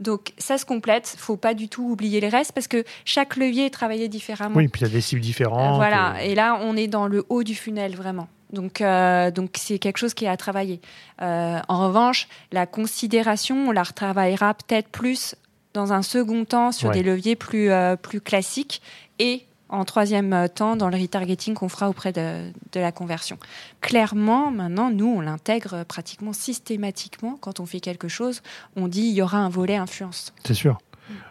[0.00, 3.66] Donc ça se complète, faut pas du tout oublier les restes parce que chaque levier
[3.66, 4.56] est travaillé différemment.
[4.56, 5.76] Oui, puis il y a des cibles Euh, différentes.
[5.76, 8.28] voilà, et- et là on est dans le haut du funnel vraiment.
[8.52, 10.80] Donc euh, donc c'est quelque chose qui est à travailler.
[11.22, 15.34] Euh, en revanche, la considération, on la retravaillera peut-être plus
[15.72, 16.94] dans un second temps sur Ouais.
[16.96, 18.82] des leviers plus euh, plus classiques
[19.18, 23.38] et en troisième euh, temps dans le retargeting qu'on fera auprès de, de la conversion.
[23.80, 28.42] Clairement, maintenant, nous, on l'intègre pratiquement systématiquement quand on fait quelque chose.
[28.76, 30.32] On dit il y aura un volet influence.
[30.44, 30.78] C'est sûr.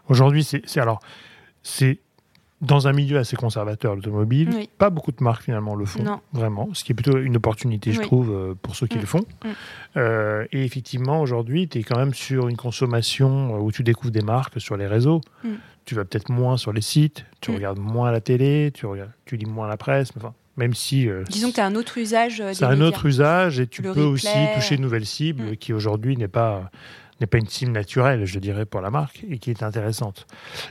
[0.10, 1.00] Aujourd'hui, c'est alors
[1.64, 2.00] c'est
[2.62, 4.50] dans un milieu assez conservateur, l'automobile.
[4.54, 4.70] Oui.
[4.78, 6.20] Pas beaucoup de marques finalement le font, Non.
[6.32, 6.70] vraiment.
[6.74, 9.02] Ce qui est plutôt une opportunité, je trouve, euh, pour ceux qui Mm.
[9.02, 9.20] le font.
[9.44, 9.48] Mm.
[9.98, 14.12] Euh, et effectivement, aujourd'hui, tu es quand même sur une consommation euh, où tu découvres
[14.12, 15.22] des marques sur les réseaux.
[15.44, 15.50] Mm.
[15.86, 17.55] Tu vas peut-être moins sur les sites, tu Mm.
[17.55, 20.09] regardes moins la télé, tu, regardes, tu lis moins la presse.
[20.15, 22.39] Enfin, même si euh, Disons que tu as un autre usage.
[22.41, 24.11] euh, c'est un autre usage et tu Le peux replay.
[24.11, 25.57] aussi toucher une nouvelle cible Mm.
[25.57, 26.69] qui aujourd'hui n'est pas
[27.19, 30.25] n'est pas une cible naturelle, je dirais, pour la marque et qui est intéressante.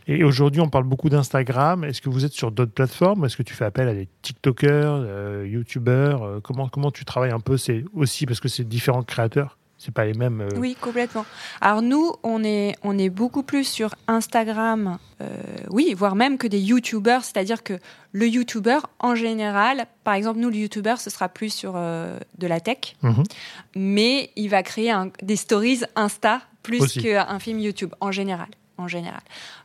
[0.08, 1.84] Et aujourd'hui, on parle beaucoup d'Instagram.
[1.84, 4.70] Est-ce que vous êtes sur d'autres plateformes Est-ce que tu fais appel à des TikTokers,
[5.06, 7.56] euh, YouTubers Euh, Comment comment tu travailles un peu?
[7.56, 9.58] C'est aussi parce que c'est différents créateurs?
[9.82, 10.42] C'est pas les mêmes.
[10.42, 11.24] euh, Oui, complètement.
[11.62, 15.26] Alors nous, on est, on est beaucoup plus sur Instagram, euh,
[15.70, 17.78] oui, voire même que des YouTubers, c'est-à-dire que
[18.12, 22.46] le YouTuber, en général, par exemple, nous, le YouTuber, ce sera plus sur euh, de
[22.46, 23.22] la tech, mhm.
[23.74, 28.48] mais il va créer un- des stories Insta plus qu'un film YouTube, en général.
[28.80, 29.20] En général.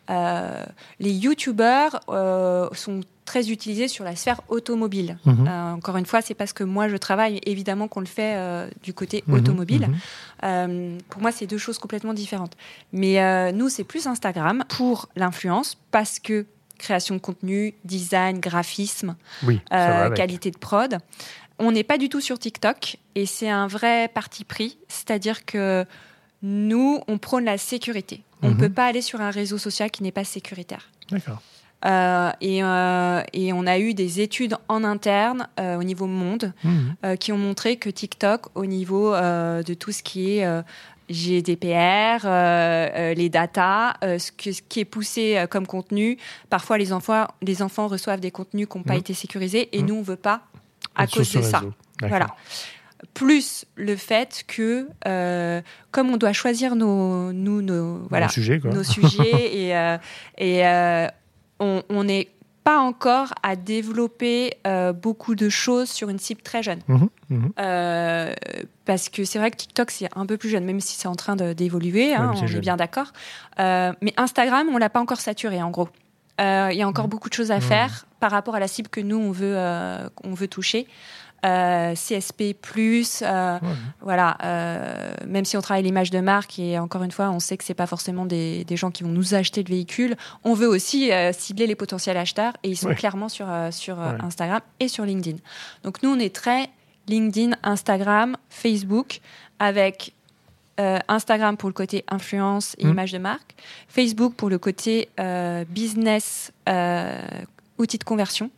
[0.10, 0.64] Euh,
[1.00, 5.18] les YouTubers euh, sont très utilisés sur la sphère automobile.
[5.26, 5.48] Mhm.
[5.48, 8.38] Euh, encore une fois, c'est parce que moi je travaille, évidemment qu'on le fait
[8.84, 9.88] du côté Mhm, automobile.
[10.44, 11.00] mhm.
[11.10, 12.56] Pour moi, c'est deux choses complètement différentes.
[12.92, 16.46] Mais nous, c'est plus Instagram pour l'influence, parce que
[16.78, 20.98] création de contenu, design, graphisme, Oui, qualité de prod.
[21.58, 25.86] On n'est pas du tout sur TikTok et c'est un vrai parti pris, c'est-à-dire que
[26.42, 28.22] nous, on prône la sécurité.
[28.42, 28.60] On ne Mhm.
[28.60, 30.90] peut pas aller sur un réseau social qui n'est pas sécuritaire.
[31.12, 31.42] D'accord.
[31.86, 36.54] Euh, et, euh, et on a eu des études en interne euh, au niveau monde
[36.64, 37.18] Mhm.
[37.18, 40.48] qui ont montré que TikTok, au niveau de tout ce qui est
[41.10, 42.26] GDPR,
[43.16, 46.18] les datas, euh, ce, que- ce qui est poussé comme contenu,
[46.50, 49.00] parfois les enfants, les enfants reçoivent des contenus qui n'ont pas Mhm.
[49.00, 50.42] été sécurisés et nous, on veut pas
[50.96, 51.62] à cause de ça.
[52.02, 52.28] Voilà.
[53.14, 58.72] Plus le fait que, euh, comme on doit choisir nos, nous, nos, voilà, quoi.
[58.72, 59.98] nos sujets et, euh,
[60.38, 61.08] et euh,
[61.60, 62.30] on n'est
[62.64, 64.54] pas encore à développer
[65.02, 66.80] beaucoup de choses sur une cible très jeune.
[66.88, 67.52] Mhm, mhm.
[68.86, 71.16] Parce que c'est vrai que TikTok, c'est un peu plus jeune, même si c'est en
[71.16, 73.14] train d'évoluer, hein, on est bien d'accord.
[73.58, 75.90] Mais Instagram, on l'a pas encore saturé, en gros.
[76.40, 79.02] Il y a encore beaucoup de choses à faire par rapport à la cible que
[79.02, 79.56] nous, on veut,
[80.24, 80.88] on veut toucher.
[81.46, 82.56] Euh, CSP+,
[83.22, 83.60] euh, Ouais.
[84.02, 87.56] voilà, euh, même si on travaille l'image de marque et encore une fois, on sait
[87.56, 90.16] que c'est pas forcément des, des gens qui vont nous acheter le véhicule.
[90.44, 92.96] On veut aussi euh, cibler les potentiels acheteurs et ils sont Ouais.
[92.96, 94.24] clairement sur, euh, sur euh, Ouais.
[94.24, 95.38] Instagram et sur LinkedIn.
[95.84, 96.70] Donc nous, on est très
[97.08, 99.20] LinkedIn, Instagram, Facebook
[99.60, 100.14] avec
[100.80, 102.92] euh, Instagram pour le côté influence et Mhm.
[102.92, 103.56] image de marque,
[103.88, 107.22] Facebook pour le côté euh, business, euh,
[107.78, 108.50] outil de conversion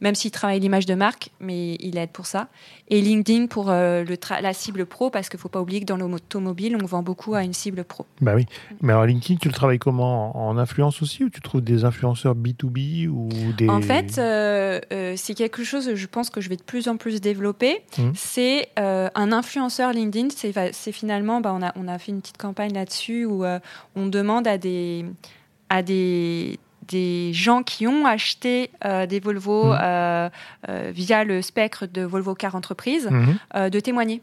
[0.00, 2.48] même s'il travaille l'image de marque, mais il aide pour ça.
[2.88, 5.86] Et LinkedIn pour euh, le la cible pro, parce qu'il ne faut pas oublier que
[5.86, 8.06] dans l'automobile, on vend beaucoup à une cible pro.
[8.20, 8.46] Bah oui.
[8.82, 10.36] Mais alors LinkedIn, tu le travailles comment?
[10.36, 13.68] En influence aussi ou tu trouves des influenceurs B2B ou des...
[13.68, 16.96] En fait, euh, euh, c'est quelque chose, je pense que je vais de plus en
[16.96, 17.82] plus développer.
[17.96, 18.10] Mmh.
[18.14, 20.28] C'est un influenceur LinkedIn.
[20.72, 23.44] C'est finalement, bah, on, a, on a fait une petite campagne là-dessus où
[23.96, 25.04] on demande à des
[25.68, 26.58] à des,
[26.88, 29.78] des gens qui ont acheté euh, des Volvo mmh.
[29.80, 30.28] euh,
[30.68, 33.70] euh, via le spectre de Volvo Car Entreprise mmh.
[33.70, 34.20] de témoigner.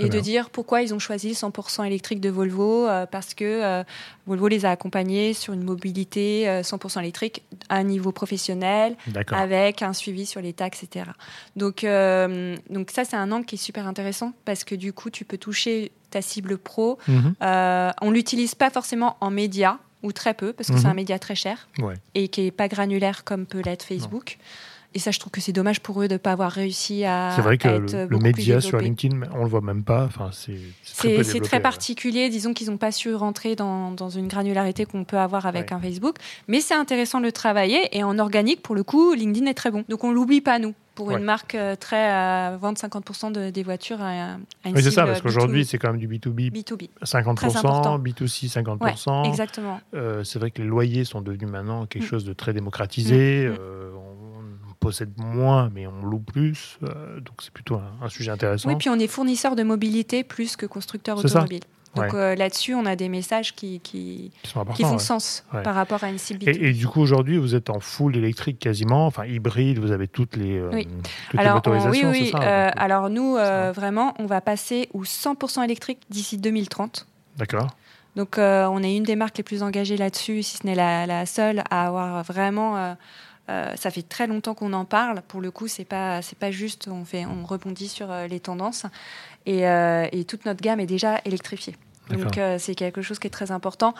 [0.00, 3.84] et de dire pourquoi ils ont choisi 100% électrique de Volvo, parce que
[4.26, 8.96] Volvo les a accompagnés sur une mobilité 100% électrique à un niveau professionnel,
[9.30, 11.10] avec un suivi sur les taxes, etc.
[11.54, 11.86] Donc,
[12.70, 15.38] donc ça, c'est un angle qui est super intéressant, parce que du coup, tu peux
[15.38, 16.98] toucher ta cible pro.
[17.06, 17.30] Mmh.
[18.02, 20.96] on l'utilise pas forcément en médias, ou très peu, parce que c'est un mhm.
[20.96, 21.68] média très cher
[22.14, 24.38] et qui n'est pas granulaire comme peut l'être Facebook.
[24.96, 27.32] Et ça, je trouve que c'est dommage pour eux de ne pas avoir réussi à.
[27.34, 30.04] C'est vrai que le, média sur LinkedIn, on le voit même pas.
[30.04, 30.60] Enfin, c'est
[30.96, 32.28] très, très, particulier.
[32.28, 35.80] Disons qu'ils n'ont pas su rentrer dans, dans une granularité qu'on peut avoir avec un
[35.80, 36.18] Facebook.
[36.46, 37.88] Mais c'est intéressant de le travailler.
[37.96, 39.84] Et en organique, pour le coup, LinkedIn est très bon.
[39.88, 44.34] Donc on l'oublie pas, nous pour une marque euh, très à 20-50% des voitures à,
[44.34, 44.36] à
[44.66, 46.52] une Oui, c'est ça, parce qu'aujourd'hui, c'est quand même du B2B.
[46.52, 46.88] B2B.
[47.02, 49.26] 50%, B2C, 50%.
[49.26, 49.80] exactement.
[49.94, 52.08] Euh, c'est vrai que les loyers sont devenus maintenant quelque mm.
[52.08, 53.48] chose de très démocratisé.
[53.48, 53.52] Mm.
[53.52, 53.56] Mm.
[53.60, 54.14] Euh, on,
[54.80, 56.78] possède moins, mais on loue plus.
[56.82, 58.68] donc, c'est plutôt un, sujet intéressant.
[58.68, 61.62] Oui, puis on est fournisseur de mobilité plus que constructeur automobile.
[61.96, 66.18] Donc euh, là-dessus, on a des messages qui, qui, font sens par rapport à une
[66.18, 66.48] cible.
[66.48, 70.08] Et, et, du coup, aujourd'hui, vous êtes en full électrique quasiment, enfin hybride, vous avez
[70.08, 70.88] toutes les, euh, oui.
[71.36, 72.30] Alors, motorisations, oui, oui.
[72.30, 77.06] Ça, euh, alors nous, vraiment, on va passer au 100% électrique d'ici 2030.
[77.36, 77.68] D'accord.
[78.16, 81.26] Donc on est une des marques les plus engagées là-dessus, si ce n'est la, la,
[81.26, 82.96] seule à avoir vraiment...
[83.48, 85.22] ça fait très longtemps qu'on en parle.
[85.22, 86.88] Pour le coup, c'est pas c'est pas juste.
[86.88, 88.86] On fait on rebondit sur les tendances
[89.46, 91.76] et, et, toute notre gamme est déjà électrifiée.
[92.10, 93.94] Donc euh, c'est quelque chose qui est très important.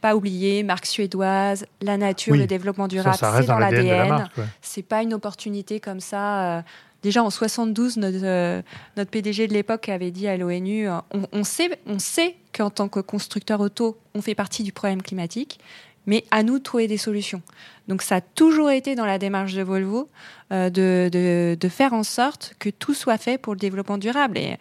[0.00, 4.28] Pas oublier, marque suédoise, la nature, le développement durable, c'est dans l'ADN.
[4.60, 6.58] C'est pas une opportunité comme ça.
[6.58, 6.62] Euh.
[7.02, 8.62] Déjà en 72, notre, euh,
[8.96, 10.88] notre PDG de l'époque avait dit à l'ONU
[11.32, 15.60] on, sait, on sait qu'en tant que constructeur auto, on fait partie du problème climatique,
[16.06, 17.42] mais à nous de trouver des solutions.
[17.86, 20.08] Donc ça a toujours été dans la démarche de Volvo
[20.50, 24.36] de, de, de, faire en sorte que tout soit fait pour le développement durable.
[24.38, 24.56] Et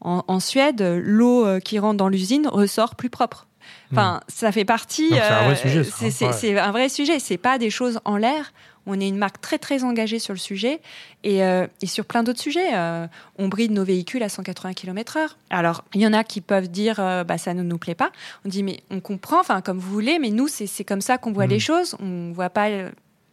[0.00, 3.46] en, Suède, l'eau euh, qui rentre dans l'usine ressort plus propre.
[3.90, 4.20] Enfin, hmm.
[4.28, 5.08] ça fait partie.
[5.08, 5.84] C'est un vrai sujet.
[5.84, 7.18] C'est un vrai sujet.
[7.18, 8.52] C'est pas des choses en l'air.
[8.86, 10.82] On est une marque très très engagée sur le sujet
[11.22, 12.74] et, euh, sur plein d'autres sujets.
[12.74, 13.06] Euh,
[13.38, 15.30] on bride nos véhicules à 180 km/h.
[15.48, 18.12] Alors, il y en a qui peuvent dire bah, ça ne nous plaît pas.
[18.44, 21.32] On dit mais on comprend, enfin comme vous voulez, mais nous c'est comme ça qu'on
[21.32, 21.50] voit hmm.
[21.50, 21.96] les choses.
[22.00, 22.68] On voit pas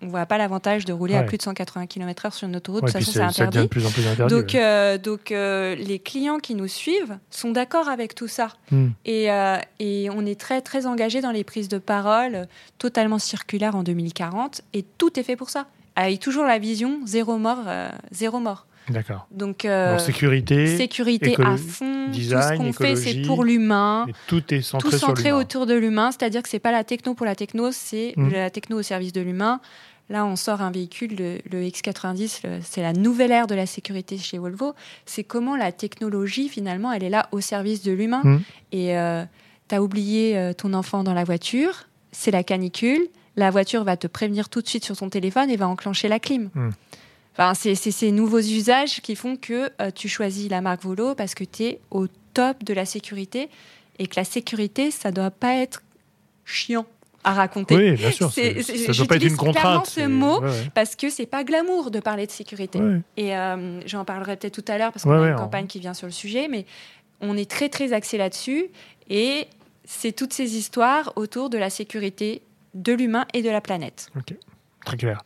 [0.02, 2.82] on voit pas l'avantage de rouler à plus de 180 km/h sur une autoroute.
[2.82, 3.68] de toute façon, c'est interdit.
[3.68, 4.34] plus en plus interdit.
[4.34, 8.50] Donc, euh, donc euh, les clients qui nous suivent sont d'accord avec tout ça.
[8.72, 8.90] Hmm.
[9.06, 12.48] Et, euh, et, on est très, très engagé dans les prises de parole
[12.80, 14.62] totalement circulaires en 2040.
[14.74, 15.68] Et tout est fait pour ça.
[15.96, 17.60] Avec toujours la vision zéro mort,
[18.12, 18.66] zéro mort.
[18.90, 19.28] D'accord.
[19.30, 19.68] Donc,
[20.00, 22.08] sécurité, sécurité à fond.
[22.10, 24.08] Design, tout ce qu'on fait, c'est pour l'humain.
[24.28, 27.26] Tout est centré, tout centré autour de l'humain, c'est-à-dire que c'est pas la techno pour
[27.26, 28.30] la techno, c'est hmm.
[28.32, 29.60] la techno au service de l'humain.
[30.12, 34.38] Là, on sort un véhicule, le, X90, c'est la nouvelle ère de la sécurité chez
[34.38, 34.74] Volvo.
[35.06, 38.20] C'est comment la technologie, finalement, elle est là au service de l'humain.
[38.22, 38.38] Mmh.
[38.74, 39.24] Et euh,
[39.70, 43.08] tu as oublié euh, ton enfant dans la voiture, c'est la canicule.
[43.38, 46.20] La voiture va te prévenir tout de suite sur ton téléphone et va enclencher la
[46.20, 46.50] clim.
[46.54, 46.70] Mmh.
[47.38, 51.36] Enfin, c'est ces nouveaux usages qui font que euh, tu choisis la marque Volvo parce
[51.36, 53.50] que tu es au top de la sécurité
[53.98, 55.84] et que la sécurité, ça doit pas être
[56.44, 56.86] chiant
[57.24, 57.76] à raconter.
[57.76, 58.32] Oui, bien sûr.
[58.32, 59.86] ça ne doit pas être une contrainte.
[59.86, 60.42] ce mot
[60.74, 62.80] parce que c'est pas glamour de parler de sécurité.
[63.18, 65.94] Et euh, j'en parlerai peut-être tout à l'heure parce qu'on a une campagne qui vient
[65.94, 66.66] sur le sujet, mais
[67.22, 68.68] on est très très axé là-dessus
[69.10, 69.48] et
[69.86, 72.42] c'est toutes ces histoires autour de la sécurité
[72.74, 74.10] de l'humain et de la planète.
[74.16, 74.34] Ok,
[74.86, 75.24] très clair.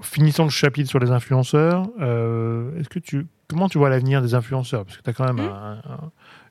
[0.00, 1.86] Finissons le chapitre sur les influenceurs.
[2.00, 4.86] Euh, est-ce que tu, comment tu vois l'avenir des influenceurs?
[4.86, 5.80] Parce que tu as quand même hmm.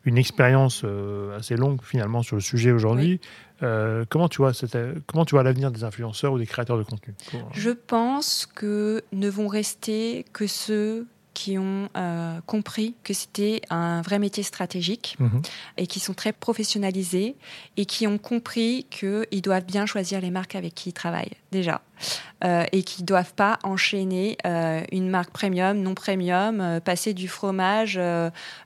[0.06, 3.20] une expérience euh, assez longue finalement sur le sujet aujourd'hui.
[3.64, 4.52] Euh, comment tu vois
[5.08, 7.14] comment tu vois l'avenir des influenceurs ou des créateurs de contenu
[7.54, 14.02] Je pense que ne vont rester que ceux qui ont euh, compris que c'était un
[14.02, 15.42] vrai métier stratégique mhm.
[15.78, 17.36] et qui sont très professionnalisés
[17.78, 21.82] et qui ont compris qu'ils doivent bien choisir les marques avec qui ils travaillent déjà
[22.44, 27.28] euh, et qui ne doivent pas enchaîner euh, une marque premium, non premium, passer du
[27.28, 27.98] fromage.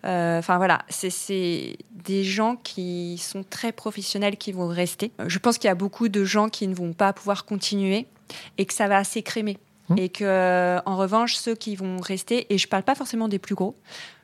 [0.04, 5.12] Enfin voilà, c'est des gens qui sont très professionnels qui vont rester.
[5.28, 8.08] Je pense qu'il y a beaucoup de gens qui ne vont pas pouvoir continuer
[8.58, 9.58] et que ça va s'écrémer.
[9.90, 9.98] Mmh.
[9.98, 13.56] Et que, en revanche, ceux qui vont rester, et je parle pas forcément des plus
[13.56, 13.76] gros,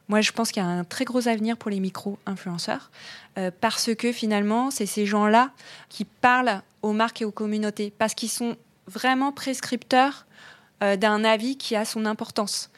[0.08, 2.92] moi je pense qu'il y a un très gros avenir pour les micro-influenceurs,
[3.38, 5.52] euh, parce que finalement, c'est ces gens-là
[5.90, 8.58] qui parlent aux marques et aux communautés, parce qu'ils sont
[8.88, 10.26] vraiment prescripteurs
[10.84, 12.72] euh, d'un avis qui a son importance.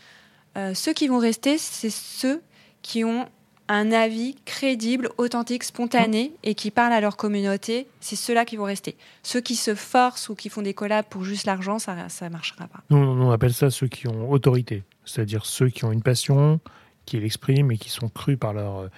[0.57, 2.43] Euh, ceux qui vont rester, c'est ceux
[2.81, 3.27] qui ont
[3.73, 8.65] un avis crédible, authentique, spontané et qui parlent à leur communauté, c'est ceux-là qui vont
[8.65, 8.95] rester.
[9.23, 12.67] Ceux qui se forcent ou qui font des collabs pour juste l'argent, ça ne marchera
[12.67, 12.81] pas.
[12.89, 16.59] Nous, on appelle ça ceux qui ont autorité, c'est-à-dire ceux qui ont une passion,
[17.05, 18.89] qui l'expriment et qui sont crus par leur,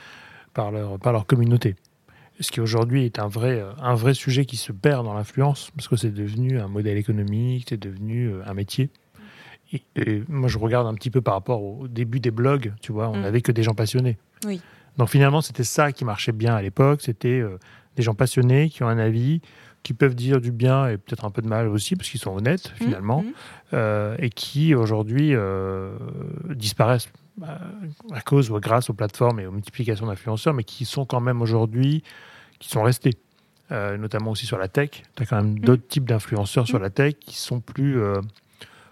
[0.53, 1.75] par leur, par leur communauté.
[2.41, 5.87] Ce qui aujourd'hui est un vrai, un vrai sujet qui se perd dans l'influence, parce
[5.87, 8.89] que c'est devenu un modèle économique, c'est devenu euh, un métier.
[9.71, 12.91] Et, et moi, je regarde un petit peu par rapport au début des blogs, tu
[12.91, 13.21] vois, on Mm.
[13.21, 14.17] n'avait que des gens passionnés.
[14.45, 14.61] Oui.
[14.97, 17.57] Donc finalement, c'était ça qui marchait bien à l'époque, c'était euh,
[17.97, 19.41] des gens passionnés qui ont un avis,
[19.83, 22.35] qui peuvent dire du bien et peut-être un peu de mal aussi, parce qu'ils sont
[22.35, 23.33] honnêtes finalement, Mhm.
[23.73, 25.95] euh, et qui aujourd'hui euh,
[26.55, 27.09] disparaissent
[28.13, 31.41] à cause ou grâce aux plateformes et aux multiplications d'influenceurs, mais qui sont quand même
[31.41, 32.03] aujourd'hui,
[32.59, 33.11] qui sont restés.
[33.71, 34.91] Notamment aussi sur la tech.
[35.15, 37.97] Tu as quand même d'autres types d'influenceurs sur la tech qui sont plus,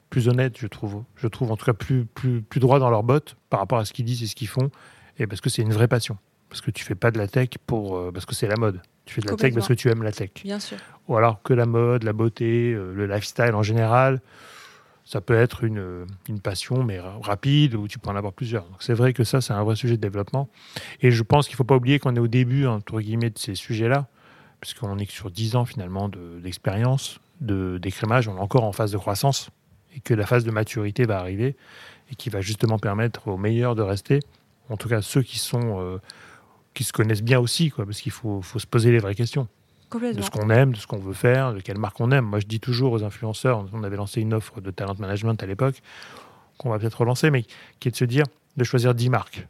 [0.10, 1.04] plus honnêtes, je trouve.
[1.16, 3.86] Je trouve en tout cas plus, plus, plus droits dans leurs bottes par rapport à
[3.86, 4.72] ce qu'ils disent et ce qu'ils font,
[5.20, 6.18] et parce que c'est une vraie passion.
[6.50, 8.80] Parce que tu fais pas de la tech pour, euh, parce que c'est la mode.
[9.06, 10.78] Tu fais de la tech parce que tu aimes la tech Bien sûr.
[11.08, 14.22] ou alors que la mode, la beauté, euh, le lifestyle en général,
[15.06, 18.34] ça peut être une, euh, une passion, mais ra- rapide, où tu peux en avoir
[18.34, 18.64] plusieurs.
[18.66, 20.48] Donc c'est vrai que ça, c'est un vrai sujet de développement.
[21.02, 23.38] Et je pense qu'il ne faut pas oublier qu'on est au début, entre guillemets, de
[23.40, 24.08] ces sujets-là,
[24.62, 28.72] puisqu'on est que sur 10 ans finalement de- d'expérience, de, d'écrémage, on est encore en
[28.72, 29.50] phase de croissance,
[29.96, 31.56] et que la phase de maturité va arriver,
[32.12, 34.20] et qui va justement permettre aux meilleurs de rester,
[34.74, 35.80] en tout cas ceux qui sont...
[35.80, 36.00] euh,
[36.74, 39.48] qui se connaissent bien aussi, quoi, parce qu'il faut, faut se poser les vraies questions
[40.16, 42.26] de ce qu'on aime, de ce qu'on veut faire, de quelle marque on aime.
[42.26, 45.46] Moi, je dis toujours aux influenceurs, on avait lancé une offre de talent management à
[45.46, 45.82] l'époque,
[46.58, 47.46] qu'on va peut-être relancer, mais
[47.80, 48.26] qui est de se dire,
[48.58, 49.48] de choisir 10 marques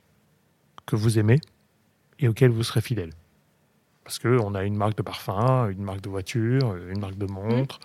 [0.86, 1.40] que vous aimez
[2.20, 3.12] et auxquelles vous serez fidèle.
[4.04, 7.80] Parce qu'on a une marque de parfum, une marque de voiture, une marque de montre.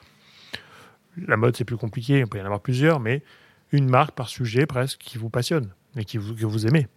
[1.29, 3.23] La mode, c'est plus compliqué, on peut y en avoir plusieurs, mais
[3.71, 6.89] une marque par sujet presque qui vous passionne et qui vous, que vous aimez.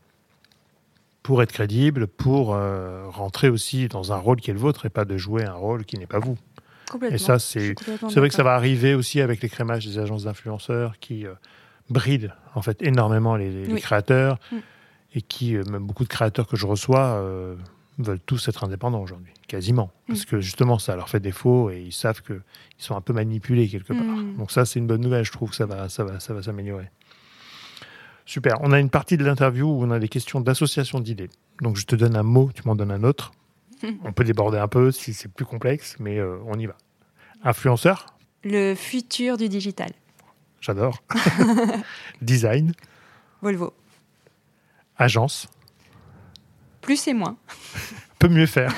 [1.23, 4.89] Pour être crédible, pour euh, rentrer aussi dans un rôle qui est le vôtre et
[4.89, 6.37] pas de jouer un rôle qui n'est pas vous.
[6.89, 7.15] Complètement.
[7.15, 7.75] Et ça, c'est
[8.15, 11.33] vrai que ça va arriver aussi avec l'écrémage des agences d'influenceurs qui euh,
[11.89, 13.81] brident en fait énormément les, les Oui.
[13.81, 14.55] créateurs Mm.
[15.15, 17.23] et qui, euh, même beaucoup de créateurs que je reçois,
[17.99, 19.91] veulent tous être indépendants aujourd'hui, quasiment.
[20.07, 20.25] Parce Mm.
[20.25, 22.41] que justement, ça leur fait défaut et ils savent qu'ils
[22.79, 24.01] sont un peu manipulés quelque part.
[24.03, 24.37] Mm.
[24.37, 25.23] Donc ça, c'est une bonne nouvelle.
[25.23, 26.89] Je trouve que ça va, ça va, ça va s'améliorer.
[28.25, 28.57] Super.
[28.61, 31.29] On a une partie de l'interview où on a des questions d'association d'idées.
[31.61, 33.31] Donc je te donne un mot, tu m'en donnes un autre.
[34.03, 36.75] On peut déborder un peu si c'est plus complexe, mais euh, on y va.
[37.43, 38.05] Influenceur,
[38.43, 39.91] Le futur du digital.
[40.59, 41.01] j'adore.
[42.21, 42.73] Design,
[43.41, 43.73] Volvo.
[44.97, 45.47] agence,
[46.81, 47.37] Plus et moins.
[48.19, 48.71] peut mieux faire.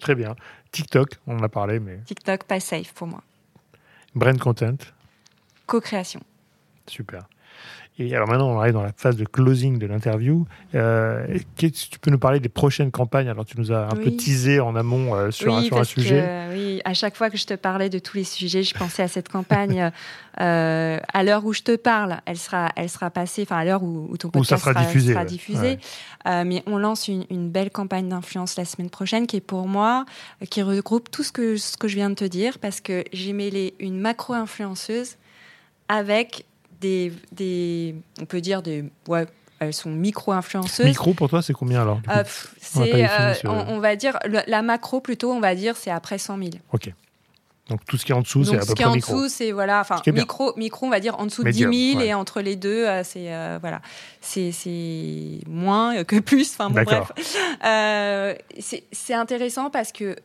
[0.00, 0.34] Très bien.
[0.70, 3.22] TikTok, on en a parlé, mais TikTok, pas safe pour moi.
[4.14, 4.76] brand content,
[5.66, 6.20] Co-création.
[6.86, 7.26] super.
[7.96, 10.46] Et alors maintenant, on arrive dans la phase de closing de l'interview.
[10.74, 13.28] Euh, tu peux nous parler des prochaines campagnes?
[13.28, 16.20] Alors, tu nous as un peu teasé en amont euh, sur, un, sujet.
[16.20, 19.02] que oui, à chaque fois que je te parlais de tous les sujets, je pensais
[19.04, 19.92] à cette campagne.
[20.40, 23.42] euh, à l'heure où je te parle, elle sera, elle sera passée.
[23.42, 25.28] Enfin, à l'heure où, où ton Où ça podcast sera diffusé, sera ouais.
[25.28, 25.60] diffusé.
[25.60, 25.78] Ouais.
[26.26, 29.68] Euh, mais on lance une, une belle campagne d'influence la semaine prochaine, qui est pour
[29.68, 30.04] moi,
[30.42, 33.04] euh, qui regroupe tout ce que ce que je viens de te dire, parce que
[33.12, 35.16] j'ai mêlé une macro influenceuse
[35.88, 36.44] avec
[36.80, 39.26] des, des, on peut dire des, ouais,
[39.60, 40.86] elles sont micro influenceuses.
[40.86, 42.00] Micro, pour toi, c'est combien alors?
[42.08, 45.40] Euh, pff, On va euh, ce- on, on va dire, le- la macro plutôt, on
[45.40, 46.50] va dire, c'est après 100 000.
[46.72, 46.92] Ok.
[47.70, 48.94] Donc tout ce qui est en dessous, c'est à ce peu qui est près en
[48.94, 49.14] micro.
[49.22, 51.90] dessous, c'est voilà, enfin Ce micro, micro, on va dire en dessous de Medium, 10
[51.92, 52.08] 000 ouais.
[52.08, 53.80] et entre les deux, euh, c'est euh, voilà,
[54.20, 56.52] c'est c'est moins que plus.
[56.52, 57.10] Enfin bon bref,
[58.60, 60.16] c'est c'est intéressant parce que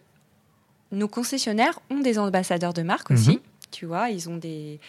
[0.92, 3.32] nos concessionnaires ont des ambassadeurs de marque aussi.
[3.32, 3.40] Mhm.
[3.72, 4.80] Tu vois, ils ont des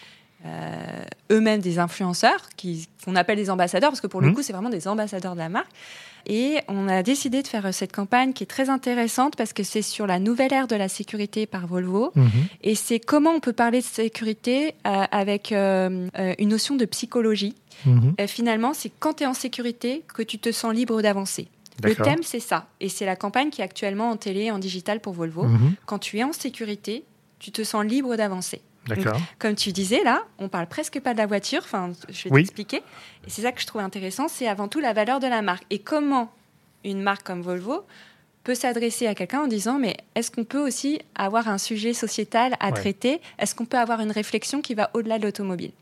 [0.46, 2.48] euh, eux-mêmes des influenceurs
[3.04, 4.34] qu'on appelle des ambassadeurs parce que pour le Mhm.
[4.34, 5.70] coup c'est vraiment des ambassadeurs de la marque.
[6.26, 9.62] Et on a décidé de faire euh, cette campagne qui est très intéressante parce que
[9.62, 12.12] c'est sur la nouvelle ère de la sécurité par Volvo.
[12.14, 12.30] Mhm.
[12.62, 17.54] Et c'est comment on peut parler de sécurité euh, avec euh, une notion de psychologie.
[17.86, 21.48] Euh, finalement, c'est quand tu es en sécurité que tu te sens libre d'avancer.
[21.82, 22.66] Le thème, c'est ça.
[22.80, 25.46] Et c'est la campagne qui est actuellement en télé, en digital pour Volvo.
[25.86, 27.04] Quand tu es en sécurité,
[27.38, 28.60] tu te sens libre d'avancer.
[28.96, 29.20] D'accord.
[29.38, 31.60] Comme tu disais, là, on parle presque pas de la voiture.
[31.64, 32.42] Enfin, je vais Oui.
[32.42, 32.78] t'expliquer.
[33.26, 34.28] Et c'est ça que je trouve intéressant.
[34.28, 35.64] C'est avant tout la valeur de la marque.
[35.70, 36.30] Et comment
[36.84, 37.84] une marque comme Volvo
[38.44, 42.56] peut s'adresser à quelqu'un en disant mais est-ce qu'on peut aussi avoir un sujet sociétal
[42.60, 43.20] à traiter?
[43.38, 45.72] Est-ce qu'on peut avoir une réflexion qui va au-delà de l'automobile?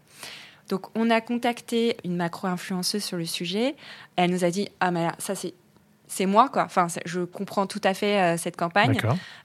[0.69, 3.75] Donc, on a contacté une macro-influenceuse sur le sujet.
[4.17, 5.55] Elle nous a dit Ah, mais ça, c'est.
[6.09, 6.65] C'est moi, quoi.
[6.65, 8.99] Enfin, je comprends tout à fait euh, cette campagne.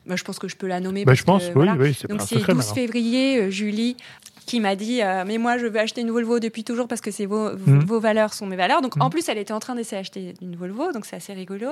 [0.06, 1.06] Moi, je pense que je peux la nommer.
[1.06, 3.98] Bah, je pense, oui, oui, c'est Donc, c'est 12 février, euh, Julie
[4.46, 7.12] qui m'a dit euh, mais moi je veux acheter une Volvo depuis toujours parce que
[7.12, 7.86] c'est vos, mhm.
[7.86, 9.10] vos valeurs sont mes valeurs donc en mhm.
[9.10, 11.70] plus elle était en train d'essayer d'acheter une Volvo donc c'est assez rigolo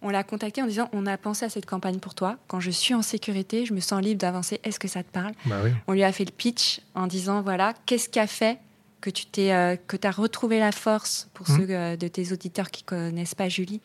[0.00, 2.70] on l'a contactée en disant on a pensé à cette campagne pour toi quand je
[2.70, 5.32] suis en sécurité je me sens libre d'avancer est-ce que ça te parle?
[5.46, 5.70] Bah oui.
[5.88, 8.58] on lui a fait le pitch en disant voilà qu'est-ce qu'a fait
[9.00, 11.56] que tu t'es, que as retrouvé la force pour mmh.
[11.56, 13.82] ceux de tes auditeurs qui connaissent pas Julie?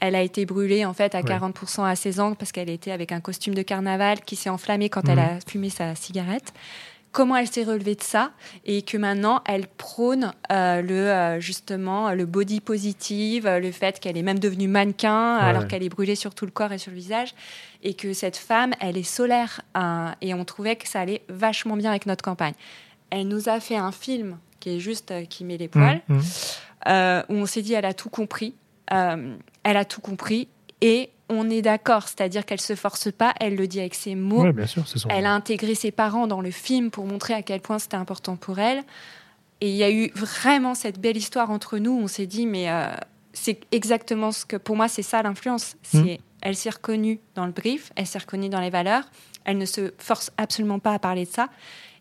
[0.00, 3.12] Elle a été brûlée en fait à 40% à 16 ans parce qu'elle était avec
[3.12, 5.38] un costume de carnaval qui s'est enflammé quand elle mmh.
[5.38, 6.52] a fumé sa cigarette.
[7.10, 8.32] Comment elle s'est relevée de ça
[8.64, 14.22] et que maintenant elle prône euh, le justement le body positive, le fait qu'elle est
[14.22, 17.34] même devenue mannequin alors qu'elle est brûlée sur tout le corps et sur le visage
[17.82, 19.62] et que cette femme elle est solaire
[20.20, 22.54] et on trouvait que ça allait vachement bien avec notre campagne.
[23.10, 26.14] Elle nous a fait un film qui est juste euh, qui met les poils, mmh,
[26.14, 26.22] mmh.
[26.86, 28.54] Euh, où on s'est dit elle a tout compris,
[28.92, 30.48] euh, elle a tout compris
[30.80, 34.50] et on est d'accord, c'est-à-dire qu'elle se force pas, elle le dit avec ses mots.
[34.52, 37.78] bien sûr, Elle a intégré ses parents dans le film pour montrer à quel point
[37.78, 38.82] c'était important pour elle.
[39.60, 41.92] Et il y a eu vraiment cette belle histoire entre nous.
[41.92, 42.68] On s'est dit, mais
[43.34, 45.76] c'est exactement ce que, pour moi, c'est ça l'influence.
[45.92, 46.14] Mmh.
[46.40, 49.04] Elle s'est reconnue dans le brief, elle s'est reconnue dans les valeurs.
[49.44, 51.48] Elle ne se force absolument pas à parler de ça.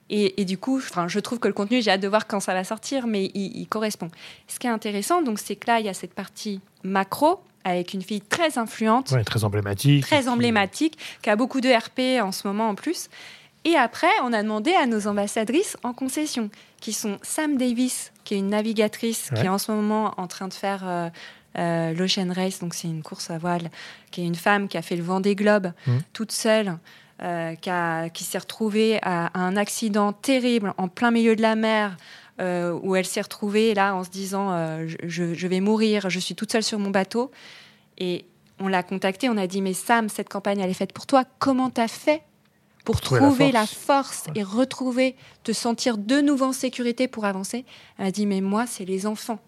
[0.09, 2.53] Et, du coup, enfin, je trouve que le contenu, j'ai hâte de voir quand ça
[2.53, 4.09] va sortir, mais il, correspond.
[4.47, 7.93] Ce qui est intéressant, donc, c'est que là, il y a cette partie macro avec
[7.93, 12.47] une fille très influente, très emblématique, très emblématique, qui a beaucoup de RP en ce
[12.47, 13.09] moment en plus.
[13.65, 16.49] Et après, on a demandé à nos ambassadrices en concession,
[16.79, 20.47] qui sont Sam Davis, qui est une navigatrice, qui est en ce moment en train
[20.47, 21.09] de faire euh,
[21.57, 23.69] euh, l'Ocean Race, donc c'est une course à voile,
[24.11, 25.91] qui est une femme qui a fait le vent des globes mmh.
[26.13, 26.77] toute seule.
[27.23, 27.55] Euh,
[28.13, 31.97] qui, s'est retrouvée à, un accident terrible en plein milieu de la mer.
[32.39, 36.35] Euh, où elle s'est retrouvée là en se disant euh, je, vais mourir, je suis
[36.35, 37.31] toute seule sur mon bateau.
[37.97, 38.25] Et
[38.59, 41.23] on l'a contactée, on a dit mais Sam, cette campagne elle est faite pour toi.
[41.39, 42.21] Comment t'as fait
[42.85, 47.65] pour trouver la force, et retrouver, te sentir de nouveau en sécurité pour avancer?
[47.97, 49.39] Elle a dit mais moi c'est les enfants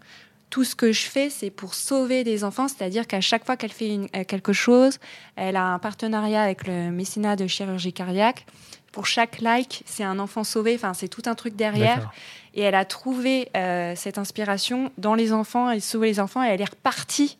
[0.49, 3.71] tout ce que je fais, c'est pour sauver des enfants, c'est-à-dire qu'à chaque fois qu'elle
[3.71, 4.97] fait euh, quelque chose,
[5.35, 8.45] elle a un partenariat avec le mécénat de chirurgie cardiaque.
[8.91, 12.11] Pour chaque like, c'est un enfant sauvé, enfin, c'est tout un truc derrière.
[12.55, 16.47] Et elle a trouvé euh, cette inspiration dans les enfants et sauver les enfants, et
[16.47, 17.37] elle est repartie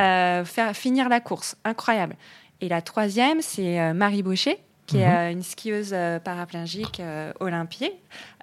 [0.00, 1.54] euh, faire finir la course.
[1.64, 2.16] Incroyable.
[2.60, 5.38] Et la troisième, c'est Marie Baucher, qui est mhm.
[5.38, 5.94] une skieuse
[6.24, 7.00] paraplégique
[7.38, 7.92] olympique,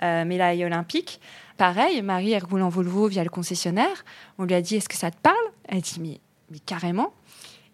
[0.02, 1.20] médaille olympique.
[1.58, 4.04] Pareil, Marie, elle roule en Volvo via le concessionnaire.
[4.38, 5.36] On lui a dit Est-ce que ça te parle?
[5.68, 7.14] Elle dit mais, carrément.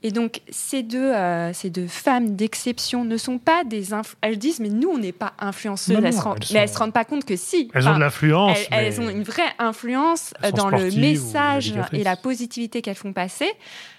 [0.03, 3.89] Et donc, ces deux, euh, ces deux femmes d'exception ne sont pas des.
[4.21, 5.95] Elles disent, mais nous, on n'est pas influenceuses.
[5.95, 7.69] elles, mais elles ne se rendent pas compte que si.
[7.75, 8.57] Elles ont de l'influence.
[8.71, 13.51] Elles, ont une vraie influence dans le message et la positivité qu'elles font passer.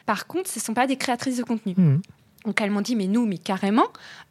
[0.04, 1.74] Par contre, ce ne sont pas des créatrices de contenu.
[1.76, 2.00] Mmh.
[2.44, 3.86] Donc elles m'ont dit, mais nous, mais carrément.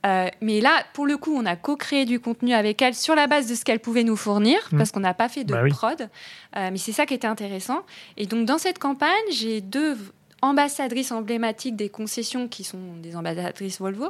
[0.05, 3.27] Euh, mais là, pour le coup, on a co-créé du contenu avec elles sur la
[3.27, 4.77] base de ce qu'elles pouvaient nous fournir, mmh.
[4.77, 6.09] parce qu'on n'a pas fait de bah prod.
[6.57, 7.81] Euh, mais c'est ça qui était intéressant.
[8.17, 9.97] Et donc dans cette campagne, j'ai deux
[10.41, 14.09] ambassadrices emblématiques des concessions qui sont des ambassadrices Volvo,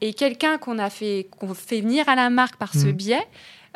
[0.00, 2.92] et quelqu'un qu'on a fait, qu'on fait venir à la marque par ce mmh.
[2.92, 3.26] biais,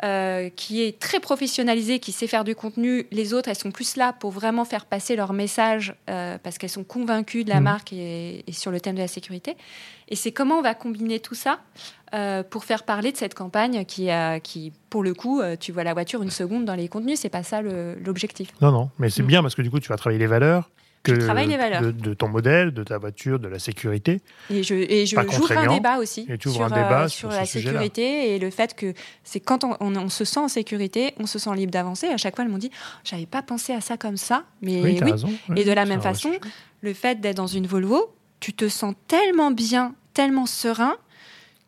[0.03, 3.05] euh, qui est très professionnalisée, qui sait faire du contenu.
[3.11, 6.71] Les autres, elles sont plus là pour vraiment faire passer leur message euh, parce qu'elles
[6.71, 7.63] sont convaincues de la mmh.
[7.63, 9.55] marque et, sur le thème de la sécurité.
[10.09, 11.59] Et c'est comment on va combiner tout ça
[12.13, 14.09] euh, pour faire parler de cette campagne qui,
[14.43, 17.43] qui pour le coup, tu vois la voiture une seconde dans les contenus, c'est pas
[17.43, 18.49] ça l'objectif.
[18.61, 19.27] Non, non, mais c'est mmh.
[19.27, 20.69] bien parce que du coup, tu vas travailler les valeurs,
[21.03, 21.81] que travaille les valeurs.
[21.93, 24.21] De, ton modèle, de ta voiture, de la sécurité.
[24.49, 28.35] Et je, et je j'ouvre un débat aussi sur, un débat euh, sur, la sécurité
[28.35, 28.93] et le fait que
[29.23, 32.07] c'est quand on, on, se sent en sécurité, on se sent libre d'avancer.
[32.07, 32.71] À chaque fois, elles m'ont dit,
[33.03, 34.99] j'avais pas pensé à ça comme ça, mais oui.
[35.55, 36.31] et de la même façon,
[36.81, 40.95] le fait d'être dans une Volvo, tu te sens tellement bien, tellement serein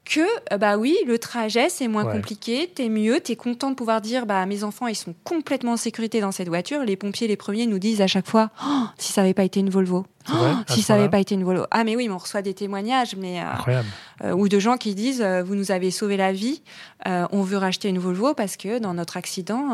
[0.05, 4.01] que euh, bah oui, le trajet c'est moins compliqué, t'es mieux, t'es content de pouvoir
[4.01, 6.83] dire bah mes enfants ils sont complètement en sécurité dans cette voiture.
[6.83, 9.59] Les pompiers les premiers nous disent à chaque fois oh, si ça avait pas été
[9.59, 10.33] une Volvo, oh,
[10.67, 11.65] si ça avait pas été une Volvo.
[11.71, 13.81] Ah mais oui, mais on reçoit des témoignages, mais euh,
[14.23, 16.61] euh, ou de gens qui disent vous nous avez sauvé la vie,
[17.05, 19.69] on veut racheter une Volvo parce que dans notre accident,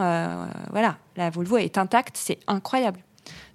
[0.71, 2.99] voilà, la Volvo est intacte, c'est incroyable.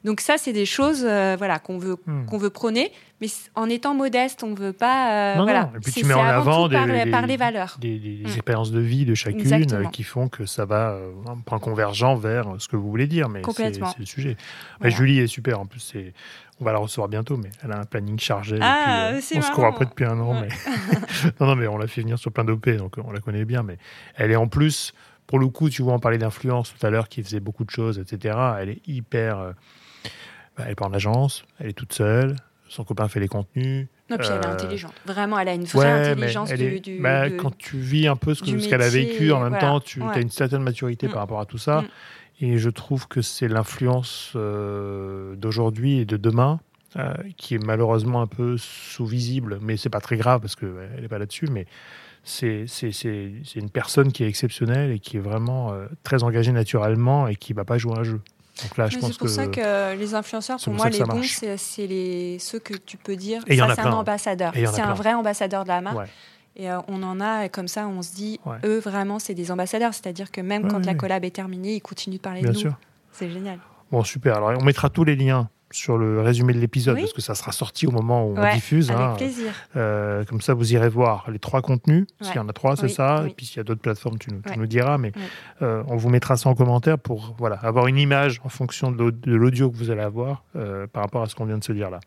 [0.05, 2.27] Donc ça, c'est des choses euh, voilà, qu'on veut, Hmm.
[2.27, 2.93] qu'on veut prôner,
[3.23, 5.33] mais en étant modeste, on ne veut pas...
[5.33, 5.65] euh, Non, voilà.
[5.73, 5.79] non.
[5.79, 7.77] Et puis tu mets en avant des, par, des- par les valeurs.
[7.81, 8.27] des, des Mm.
[8.27, 9.89] expériences de vie de chacune Exactement.
[9.91, 13.29] qui font que ça va euh, un point convergent vers ce que vous voulez dire.
[13.31, 14.37] Mais c'est le sujet.
[14.81, 14.95] Voilà.
[14.95, 15.59] Julie est super.
[15.61, 16.13] En plus, c'est
[16.61, 18.59] on va la recevoir bientôt, mais elle a un planning chargé.
[18.61, 20.41] Ah, on se court après depuis un an.
[20.43, 20.49] Ouais.
[20.49, 21.31] Mais...
[21.41, 23.63] non, non, mais on l'a fait venir sur plein d'OP, donc on la connaît bien.
[23.63, 23.79] Mais
[24.17, 24.93] elle est en plus,
[25.27, 27.71] pour le coup, tu vois, on parlait d'influence tout à l'heure, qui faisait beaucoup de
[27.71, 28.37] choses, etc.
[28.61, 29.55] Elle est hyper.
[30.57, 32.37] Bah, elle pas en agence, elle est toute seule.
[32.69, 33.87] Son copain fait les contenus.
[34.11, 34.93] Non, puis elle est Euh, intelligente.
[35.07, 37.57] Vraiment, elle a une vraie Ouais, mais intelligence elle du, est- du- bah, de- quand
[37.57, 39.61] tu vis un peu ce qu'elle a vécu, en même voilà.
[39.61, 40.15] temps, tu Ouais.
[40.15, 41.11] as une certaine maturité Mm.
[41.11, 41.83] par rapport à tout ça.
[41.83, 41.87] Mm.
[42.41, 46.59] Et je trouve que c'est l'influence euh, d'aujourd'hui et de demain
[46.97, 49.59] euh, qui est malheureusement un peu sous-visible.
[49.63, 51.47] Mais c'est pas très grave parce qu'elle n'est pas là-dessus.
[51.51, 51.67] Mais
[52.25, 52.67] c'est
[53.57, 57.53] une personne qui est exceptionnelle et qui est vraiment euh, très engagée naturellement et qui
[57.53, 58.21] va pas jouer un jeu.
[58.63, 59.33] Donc là, je Mais pense C'est pour que.
[59.33, 61.23] ça que les influenceurs, pour moi, les bons,
[61.57, 63.43] c'est les ceux que tu peux dire.
[63.47, 64.53] Et ça, c'est un ambassadeur.
[64.55, 65.99] C'est un vrai ambassadeur de la marque.
[65.99, 66.07] Ouais.
[66.57, 68.59] Et euh, on en a et comme ça, on se dit, Ouais.
[68.65, 69.93] eux, vraiment, c'est des ambassadeurs.
[69.93, 72.63] C'est-à-dire que même Ouais, quand la collab est terminée, ils continuent de parler Bien de
[72.69, 72.73] nous.
[73.11, 73.59] C'est génial.
[73.91, 74.37] Bon, super.
[74.37, 77.01] Alors, on mettra tous les liens sur le résumé de l'épisode Oui.
[77.03, 78.91] parce que ça sera sorti au moment où on Ouais, diffuse.
[78.91, 79.15] Avec hein.
[79.17, 79.53] plaisir.
[79.77, 82.07] Euh, comme ça, vous irez voir les trois contenus.
[82.21, 82.45] S'il y Ouais.
[82.45, 83.23] en a trois, c'est Oui, ça.
[83.25, 83.31] oui.
[83.31, 84.99] Et puis s'il y a d'autres plateformes, tu nous, tu nous diras.
[84.99, 85.13] Mais
[85.63, 88.99] euh, on vous mettra ça en commentaire pour voilà, avoir une image en fonction de
[88.99, 91.65] l'au- de l'audio que vous allez avoir euh, par rapport à ce qu'on vient de
[91.65, 91.99] se dire là.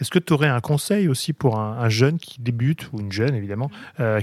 [0.00, 3.12] Est-ce que tu aurais un conseil aussi pour un, un jeune qui débute, ou une
[3.12, 3.70] jeune évidemment,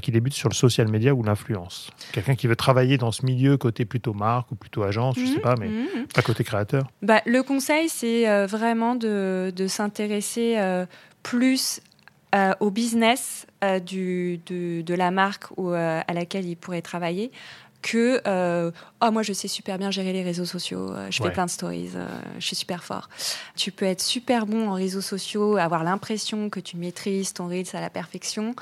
[0.01, 1.91] qui débute sur le social media ou l'influence?
[2.11, 5.35] Quelqu'un qui veut travailler dans ce milieu côté plutôt marque ou plutôt agence, je sais
[5.35, 6.07] Mhm, pas, mais mhm.
[6.13, 6.83] pas côté créateur?
[7.01, 8.47] Bah, le conseil, c'est euh,
[8.79, 10.85] vraiment de, de s'intéresser euh,
[11.21, 11.81] plus
[12.33, 17.31] euh, au business euh, du, de, de la marque ou, à laquelle il pourrait travailler
[17.81, 18.21] que
[19.01, 21.29] oh moi je sais super bien gérer les réseaux sociaux je Ouais.
[21.29, 21.91] fais plein de stories
[22.37, 23.07] je suis super fort
[23.55, 27.73] tu peux être super bon en réseaux sociaux avoir l'impression que tu maîtrises ton reels
[27.73, 28.53] à la perfection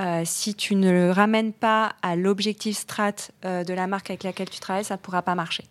[0.00, 3.12] Euh, si tu ne le ramènes pas à l'objectif strat
[3.44, 5.62] euh, de la marque avec laquelle tu travailles ça ne pourra pas marcher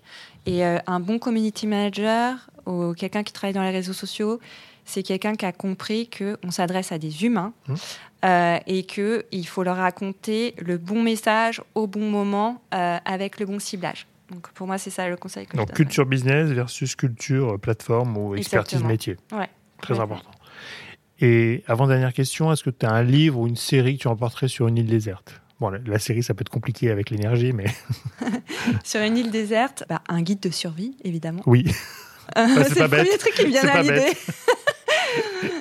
[0.46, 4.40] et euh, un bon community manager ou quelqu'un qui travaille dans les réseaux sociaux,
[4.86, 7.74] c'est quelqu'un qui a compris qu'on s'adresse à des humains Mmh.
[8.24, 13.46] euh, et qu'il faut leur raconter le bon message au bon moment euh, avec le
[13.46, 14.08] bon ciblage.
[14.32, 15.76] Donc pour moi, c'est ça le conseil que Donc je donne.
[15.76, 18.90] culture business versus culture plateforme ou expertise Exactement.
[18.90, 19.18] métier.
[19.34, 19.50] Ouais.
[19.82, 20.00] Très Ouais.
[20.00, 20.32] important.
[21.26, 24.08] Et avant dernière question, est-ce que tu as un livre ou une série que tu
[24.10, 25.40] emporterais sur une île déserte?
[25.62, 27.66] Bon, la, la série, ça peut être compliqué avec l'énergie, mais
[28.84, 31.42] Sur une île déserte, bah, un guide de survie, évidemment.
[31.46, 31.64] oui,
[32.36, 34.12] c'est c'est le premier truc qui me vient à l'idée.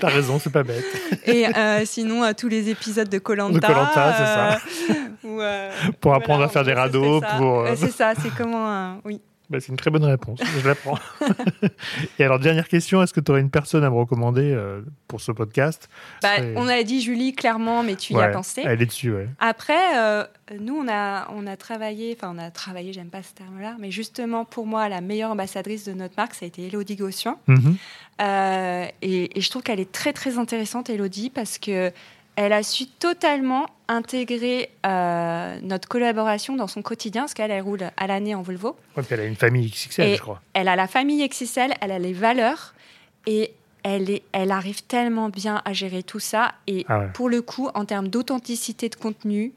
[0.01, 0.85] t'as raison, c'est pas bête.
[1.27, 3.55] Et euh, sinon, euh, tous les épisodes de Colanta.
[3.61, 4.99] De Koh-Lanta, c'est ça.
[5.27, 8.99] euh, Pour apprendre à faire des radeaux, pour, euh, Euh, C'est ça, c'est comment.
[9.05, 9.21] Oui.
[9.53, 10.99] Bah, c'est une très bonne réponse, je la prends.
[12.19, 15.21] Et alors, dernière question, est-ce que tu aurais une personne à me recommander euh, pour
[15.21, 15.91] ce podcast?
[16.23, 18.63] Bah, on a dit Julie clairement, mais tu y as pensé.
[18.65, 19.29] Elle est dessus, ouais.
[19.41, 20.25] Après, euh,
[20.59, 23.91] nous, on a, on a travaillé, enfin, on a travaillé, j'aime pas ce terme-là, mais
[23.91, 27.37] justement, pour moi, la meilleure ambassadrice de notre marque, ça a été Elodie Gossuin.
[27.47, 27.77] Mhm.
[28.23, 31.93] Euh, et, et je trouve qu'elle est très, très intéressante, Elodie, parce que
[32.37, 37.91] elle a su totalement intégrer euh, notre collaboration dans son quotidien, parce qu'elle, elle roule
[37.97, 38.77] à l'année en Volvo.
[38.97, 40.41] Ouais, puis elle a une famille XXL, Et- je crois.
[40.55, 42.75] Elle a la famille XXL, elle a les valeurs,
[43.27, 43.53] et
[43.83, 46.53] elle, est, elle arrive tellement bien à gérer tout ça.
[46.67, 47.07] Et Ah ouais.
[47.13, 49.53] pour le coup, en termes d'authenticité de contenu,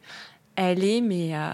[0.58, 1.52] elle est, mais euh,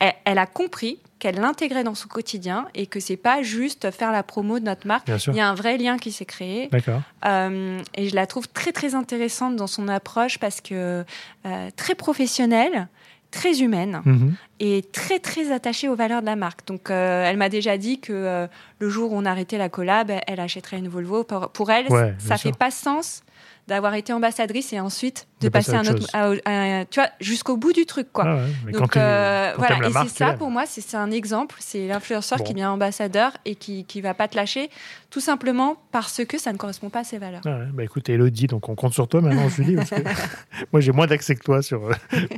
[0.00, 4.10] elle, elle a compris qu'elle l'intégrait dans son quotidien et que c'est pas juste faire
[4.10, 5.06] la promo de notre marque.
[5.28, 6.68] Il y a un vrai lien qui s'est créé.
[6.72, 7.02] D'accord.
[7.26, 11.04] Euh, et je la trouve très très intéressante dans son approche parce que
[11.46, 12.88] euh, très professionnelle,
[13.30, 14.34] très humaine Mhm.
[14.60, 16.66] et très très attachée aux valeurs de la marque.
[16.66, 18.48] Donc euh, elle m'a déjà dit que
[18.78, 21.22] le jour où on arrêtait la collab, elle achèterait une Volvo.
[21.24, 22.50] Pour, pour elle, Ouais, ça sûr.
[22.50, 23.22] fait pas sens
[23.70, 26.84] d'avoir été ambassadrice et ensuite de, De passer, passer à un autre autre, à- à-
[26.84, 28.24] tu vois, jusqu'au bout du truc quoi.
[28.26, 28.34] Ah
[28.66, 30.38] ouais, Donc euh, voilà, et c'est ça l'aimes.
[30.38, 32.44] pour moi, c'est un exemple, c'est l'influenceur Bon.
[32.44, 34.68] qui devient ambassadeur et qui qui va pas te lâcher,
[35.08, 37.40] tout simplement parce que ça ne correspond pas à ses valeurs.
[37.46, 39.96] Ah ouais, bah écoute, Elodie, donc on compte sur toi maintenant, Julie, parce que
[40.72, 41.92] moi j'ai moins d'accès que toi sur, euh,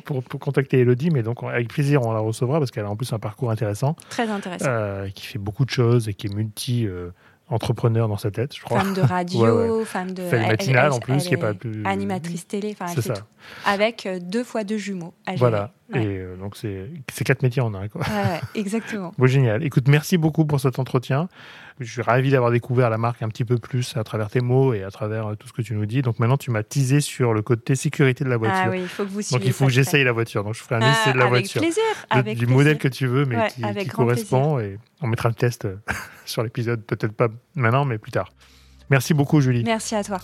[0.05, 2.91] pour, pour contacter Elodie, mais donc on- avec plaisir on la recevra parce qu'elle a
[2.91, 4.67] en plus un parcours intéressant, Très intéressant.
[4.69, 7.11] euh, qui fait beaucoup de choses et qui est multi euh,
[7.49, 8.81] entrepreneur dans sa tête, je crois.
[8.81, 11.85] Femme de radio, Ouais, femme de elle- matinal elle- en plus, qui est pas plus
[11.85, 13.15] animatrice télé, enfin C'est ça.
[13.15, 13.23] tout.
[13.67, 15.13] avec euh, deux fois deux jumeaux.
[15.27, 15.35] à.
[15.37, 15.73] Voilà.
[15.93, 16.03] Ouais.
[16.03, 17.89] Et euh, donc c'est quatre métiers en un.
[17.89, 18.03] Quoi.
[18.55, 19.13] Exactement.
[19.19, 19.63] Bon, génial.
[19.65, 21.29] Écoute, merci beaucoup pour cet entretien.
[21.83, 24.73] Je suis ravi d'avoir découvert la marque un petit peu plus à travers tes mots
[24.75, 26.01] et à travers euh, tout ce que tu nous dis.
[26.03, 28.57] Donc maintenant, tu m'as teasé sur le côté sécurité de la voiture.
[28.67, 30.45] Ah oui, il faut que vous Donc il faut que j'essaye la voiture.
[30.45, 31.61] Donc je ferai un Ah, essai de la avec voiture.
[31.61, 32.57] plaisir, De- avec du plaisir.
[32.57, 34.59] modèle que tu veux, mais Ouais, qui, avec qui grand correspond.
[34.61, 35.77] Et on mettra le test euh,
[36.25, 38.31] sur l'épisode, peut-être pas maintenant, mais plus tard.
[38.91, 39.65] Merci beaucoup, Julie.
[39.65, 40.19] Merci à toi.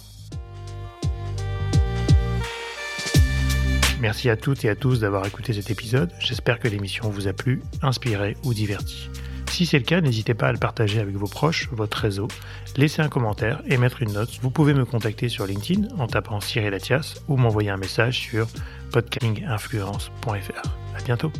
[4.01, 6.11] Merci à toutes et à tous d'avoir écouté cet épisode.
[6.21, 9.11] J'espère que l'émission vous a plu, inspiré ou diverti.
[9.51, 12.29] Si c'est le cas, n'hésitez pas à le partager avec vos proches, votre réseau,
[12.77, 14.39] laisser un commentaire et mettre une note.
[14.41, 18.47] Vous pouvez me contacter sur LinkedIn en tapant Cyril Latias ou m'envoyer un message sur
[18.93, 20.69] podcastinginfluence.fr.
[20.97, 21.33] À bientôt.